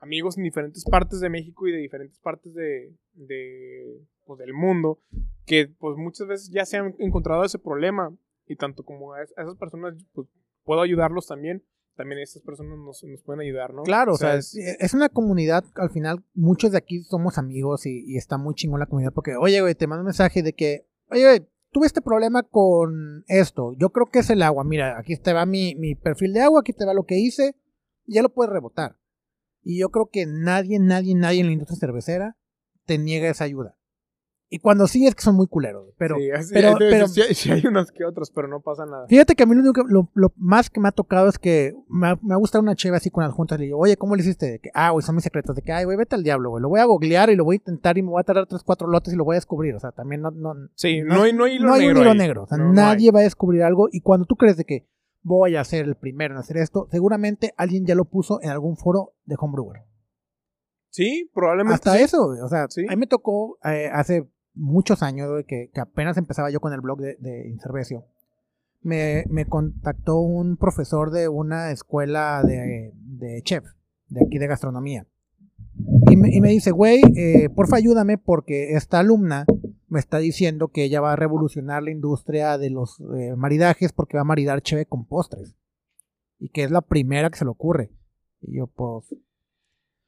[0.00, 5.00] amigos en diferentes partes de México y de diferentes partes de, de pues, del mundo
[5.44, 8.14] que pues muchas veces ya se han encontrado ese problema
[8.46, 10.28] y tanto como a esas personas pues
[10.68, 11.64] puedo ayudarlos también,
[11.96, 13.84] también estas personas nos, nos pueden ayudar, ¿no?
[13.84, 18.04] Claro, o sea, es, es, una comunidad, al final, muchos de aquí somos amigos y,
[18.06, 20.86] y, está muy chingón la comunidad porque, oye, güey, te mando un mensaje de que,
[21.10, 25.16] oye, güey, tuve este problema con esto, yo creo que es el agua, mira, aquí
[25.16, 27.56] te va mi, mi perfil de agua, aquí te va lo que hice,
[28.04, 28.98] ya lo puedes rebotar.
[29.62, 32.36] Y yo creo que nadie, nadie, nadie en la industria cervecera
[32.84, 33.77] te niega esa ayuda.
[34.50, 35.92] Y cuando sí es que son muy culeros.
[35.98, 39.06] Pero, sí, así, pero, pero sí, sí, hay unos que otros, pero no pasa nada.
[39.06, 41.74] Fíjate que a mí lo, único, lo, lo más que me ha tocado es que
[41.88, 43.58] me ha, me ha gustado una cheve así con las juntas.
[43.58, 44.46] Le digo, oye, ¿cómo le hiciste?
[44.46, 45.54] De que, ah, güey, son mis secretos.
[45.54, 46.62] De que, ay, güey, vete al diablo, güey.
[46.62, 48.62] Lo voy a googlear y lo voy a intentar y me voy a tardar tres,
[48.64, 49.74] cuatro lotes y lo voy a descubrir.
[49.74, 50.30] O sea, también no.
[50.30, 51.94] no sí, no, no, hay, no hay hilo no hay negro.
[51.96, 52.18] un hilo ahí.
[52.18, 52.42] negro.
[52.44, 53.88] O sea, No, nadie va a descubrir algo.
[53.92, 54.88] Y cuando tú crees de que
[55.20, 58.78] voy a ser el primero en hacer esto, seguramente alguien ya lo puso en algún
[58.78, 59.82] foro de homebrewer.
[60.90, 61.74] Sí, probablemente.
[61.74, 62.02] Hasta sí.
[62.02, 62.28] eso.
[62.42, 62.86] O sea, Sí.
[62.88, 64.26] a mí me tocó eh, hace
[64.58, 68.04] muchos años güey, que, que apenas empezaba yo con el blog de, de Incervecio.
[68.82, 73.64] Me, me contactó un profesor de una escuela de, de chef,
[74.08, 75.06] de aquí de gastronomía.
[76.10, 79.46] Y me, y me dice, güey, eh, porfa ayúdame porque esta alumna
[79.88, 84.16] me está diciendo que ella va a revolucionar la industria de los eh, maridajes porque
[84.16, 85.56] va a maridar cheve con postres.
[86.38, 87.90] Y que es la primera que se le ocurre.
[88.42, 89.14] Y yo, pues,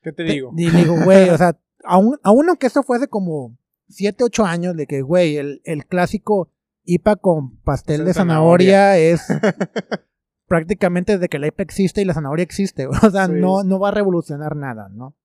[0.03, 0.53] ¿Qué te digo?
[0.57, 3.57] y digo, güey, o sea, aún, aún aunque esto fue hace como
[3.91, 6.51] 7, 8 años, de que, güey, el, el clásico
[6.85, 9.23] IPA con pastel de zanahoria, es
[10.47, 12.87] prácticamente desde que la IPA existe y la zanahoria existe.
[13.03, 13.33] O sea, Sí.
[13.35, 15.17] no, no va a revolucionar nada, ¿no?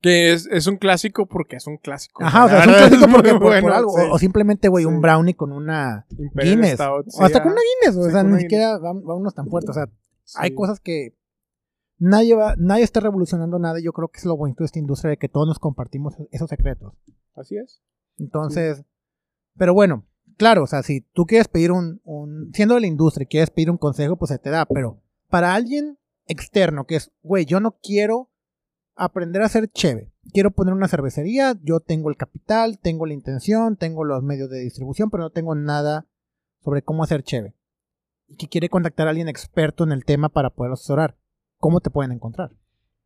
[0.00, 2.22] Que es, es un clásico porque es un clásico.
[2.24, 3.90] Ajá, o sea, es un clásico porque por, algo.
[3.98, 4.02] sí.
[4.12, 4.88] O, simplemente, güey, Sí.
[4.88, 6.74] un brownie con una Imperial Guinness.
[6.74, 9.72] Stout, o hasta con una Guinness, o sea, ni una siquiera va- vámonos tan fuerte.
[9.72, 9.88] O sea,
[10.36, 11.16] hay cosas que
[11.98, 13.80] nadie va, nadie está revolucionando nada.
[13.82, 16.48] Yo creo que es lo bonito de esta industria de que todos nos compartimos esos
[16.48, 16.94] secretos.
[17.34, 17.82] Así es.
[18.18, 18.84] Entonces,
[19.56, 20.06] pero bueno,
[20.36, 23.50] claro, o sea, si tú quieres pedir un, un, siendo de la industria, y quieres
[23.50, 27.60] pedir un consejo, pues se te da, pero para alguien externo que es, güey, yo
[27.60, 28.30] no quiero
[28.94, 33.76] aprender a hacer cheve, quiero poner una cervecería, yo tengo el capital, tengo la intención,
[33.76, 36.06] tengo los medios de distribución, pero no tengo nada
[36.62, 37.54] sobre cómo hacer cheve.
[38.26, 41.16] y que quiere contactar a alguien experto en el tema para poder asesorar,
[41.58, 42.50] ¿cómo te pueden encontrar?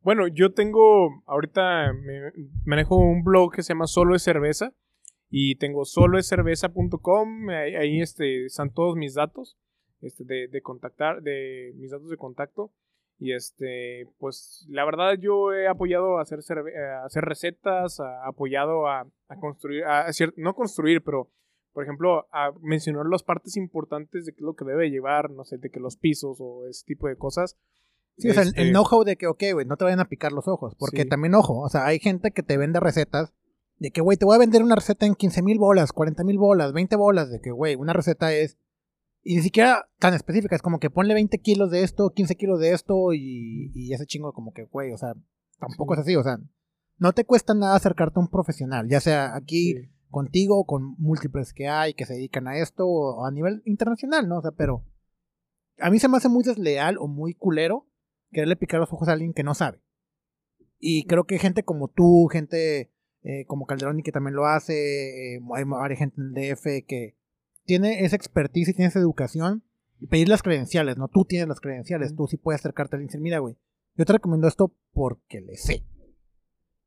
[0.00, 2.32] Bueno, yo tengo, ahorita me,
[2.64, 4.72] manejo un blog que se llama Solo es Cerveza
[5.34, 9.56] y tengo soloescerveza.com, ahí, ahí este, están todos mis datos
[10.02, 12.70] este, de, de, contactar, de mis datos de contacto.
[13.18, 18.86] Y este, pues la verdad yo he apoyado a hacer, a hacer recetas, a, apoyado
[18.86, 21.30] a, a construir, a, no construir, pero
[21.72, 25.44] por ejemplo, a mencionar las partes importantes de qué es lo que debe llevar, no
[25.44, 27.56] sé, de que los pisos o ese tipo de cosas.
[28.18, 30.32] Sí, o sea, el este know-how de que, ok, güey, no te vayan a picar
[30.32, 30.74] los ojos.
[30.78, 33.32] Porque también, ojo, o sea, hay gente que te vende recetas
[33.82, 36.38] de que, güey, te voy a vender una receta en 15 mil bolas, 40 mil
[36.38, 38.56] bolas, 20 bolas, de que, güey, una receta es...
[39.24, 42.60] Y ni siquiera tan específica, es como que ponle 20 kilos de esto, 15 kilos
[42.60, 45.14] de esto y, y ese chingo como que, güey, o sea,
[45.58, 46.38] tampoco es así, o sea,
[46.98, 51.52] no te cuesta nada acercarte a un profesional, ya sea aquí contigo o con múltiples
[51.52, 54.38] que hay que se dedican a esto o a nivel internacional, ¿no?
[54.38, 54.84] O sea, pero
[55.78, 57.88] a mí se me hace muy desleal o muy culero
[58.30, 59.80] quererle picar los ojos a alguien que no sabe.
[60.78, 62.91] Y creo que gente como tú, gente
[63.24, 66.86] eh, como Calderón y que también lo hace, eh, hay varias gente en el DF
[66.86, 67.16] que
[67.64, 69.62] tiene esa expertise y tiene esa educación
[70.00, 71.08] y pedir las credenciales, ¿no?
[71.08, 73.56] Tú tienes las credenciales, tú sí puedes acercarte y decir, mira, güey,
[73.94, 75.84] yo te recomiendo esto porque le sé.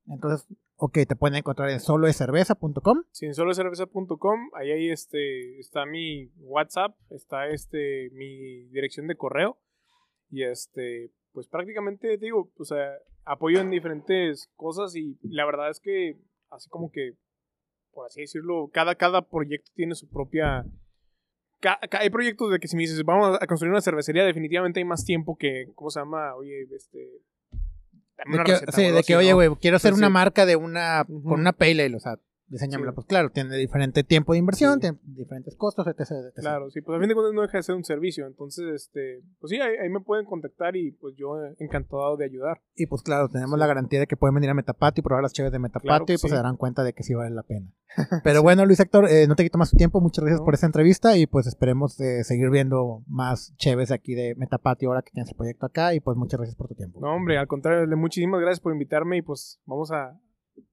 [0.07, 3.03] Entonces, ok, te pueden encontrar en soloecerveza.com.
[3.11, 9.57] Sí, en soloecerveza.com, ahí, ahí este, está mi WhatsApp, está este, mi dirección de correo
[10.29, 15.79] y este, pues prácticamente digo, o sea, apoyo en diferentes cosas y la verdad es
[15.79, 16.17] que
[16.49, 17.13] así como que,
[17.91, 20.65] por así decirlo, cada, cada proyecto tiene su propia...
[21.91, 25.03] hay proyectos de que si me dices, vamos a construir una cervecería, definitivamente hay más
[25.03, 26.33] tiempo que, ¿cómo se llama?
[26.35, 27.21] Oye, este...
[28.17, 31.51] De que, sí, de que, oye, güey, quiero hacer una marca de una, con una
[31.51, 32.17] pale ale, o sea,
[32.47, 32.93] diseñámela.
[32.93, 36.99] Pues claro, tiene diferente tiempo de inversión, tiene diferentes costos, etc, Claro, sí, pues a
[36.99, 38.27] fin de cuentas no deja de ser un servicio.
[38.27, 42.61] Entonces, este, pues sí, ahí, me pueden contactar y pues yo encantado de ayudar.
[42.75, 45.33] Y pues claro, tenemos la garantía de que pueden venir a Metapatio y probar las
[45.33, 47.71] chaves de Metapatio y pues se darán cuenta de que sí vale la pena.
[48.23, 50.65] Pero bueno, Luis Héctor, eh, no te quito más tu tiempo, muchas gracias por esta
[50.65, 55.29] entrevista y pues esperemos eh, seguir viendo más cheves aquí de Metapatio ahora que tienes
[55.29, 56.99] el proyecto acá y pues muchas gracias por tu tiempo.
[56.99, 60.19] No, hombre, al contrario, muchísimas gracias por invitarme y pues vamos a,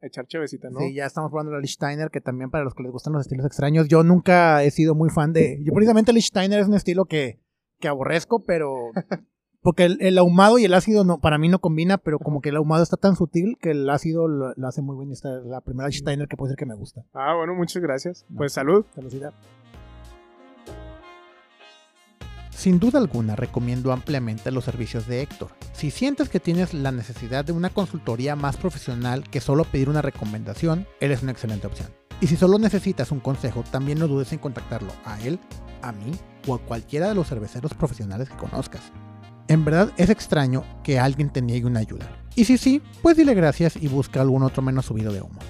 [0.01, 0.80] echar chévecita, ¿no?
[0.80, 3.47] Sí, ya estamos probando la Lichsteiner, que también para los que les gustan los estilos
[3.47, 5.61] extraños, yo nunca he sido muy fan de...
[5.64, 7.41] Yo precisamente Lichsteiner es un estilo que,
[7.80, 8.91] que aborrezco, pero...
[9.62, 12.57] Porque el, ahumado y el ácido no, para mí no combina, pero como que el
[12.57, 15.12] ahumado está tan sutil que el ácido lo, hace muy bien.
[15.12, 17.05] Esta es la primera Lichsteiner que puede ser que me gusta.
[17.12, 18.26] Ah, bueno, muchas gracias.
[18.37, 18.85] Pues salud.
[18.93, 19.33] Felicidad.
[22.55, 25.50] Sin duda alguna recomiendo ampliamente los servicios de Héctor.
[25.72, 30.03] Si sientes que tienes la necesidad de una consultoría más profesional que solo pedir una
[30.03, 31.88] recomendación, él es una excelente opción.
[32.20, 35.40] Y si solo necesitas un consejo, también no dudes en contactarlo a él,
[35.80, 36.12] a mí
[36.46, 38.82] o a cualquiera de los cerveceros profesionales que conozcas.
[39.48, 42.09] En verdad es extraño que alguien te niegue una ayuda.
[42.36, 45.40] Y si sí, pues dile gracias y busca algún otro menos subido de humo.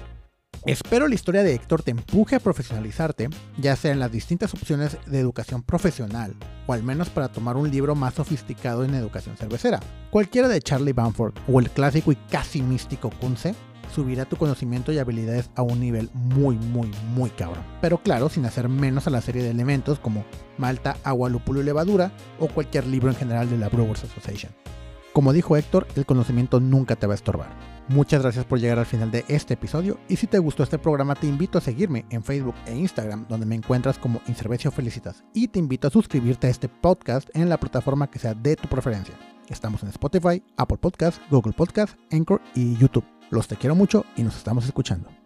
[0.65, 4.97] Espero la historia de Héctor te empuje a profesionalizarte, ya sea en las distintas opciones
[5.05, 6.33] de educación profesional,
[6.67, 9.81] o al menos para tomar un libro más sofisticado en educación cervecera.
[10.09, 13.55] Cualquiera de Charlie Bamford o el clásico y casi místico Kunze
[13.93, 17.65] subirá tu conocimiento y habilidades a un nivel muy, muy, muy cabrón.
[17.81, 20.23] Pero claro, sin hacer menos a la serie de elementos como
[20.57, 24.53] malta, agua, lúpulo y levadura, o cualquier libro en general de la Brewers Association.
[25.13, 27.49] Como dijo Héctor, el conocimiento nunca te va a estorbar.
[27.87, 31.13] Muchas gracias por llegar al final de este episodio y si te gustó este programa
[31.13, 35.49] te invito a seguirme en Facebook e Instagram donde me encuentras como Inservecio Felicitas y
[35.49, 39.13] te invito a suscribirte a este podcast en la plataforma que sea de tu preferencia.
[39.49, 43.05] Estamos en Spotify, Apple Podcast, Google Podcast, Anchor y YouTube.
[43.29, 45.22] Los te quiero mucho y nos estamos escuchando.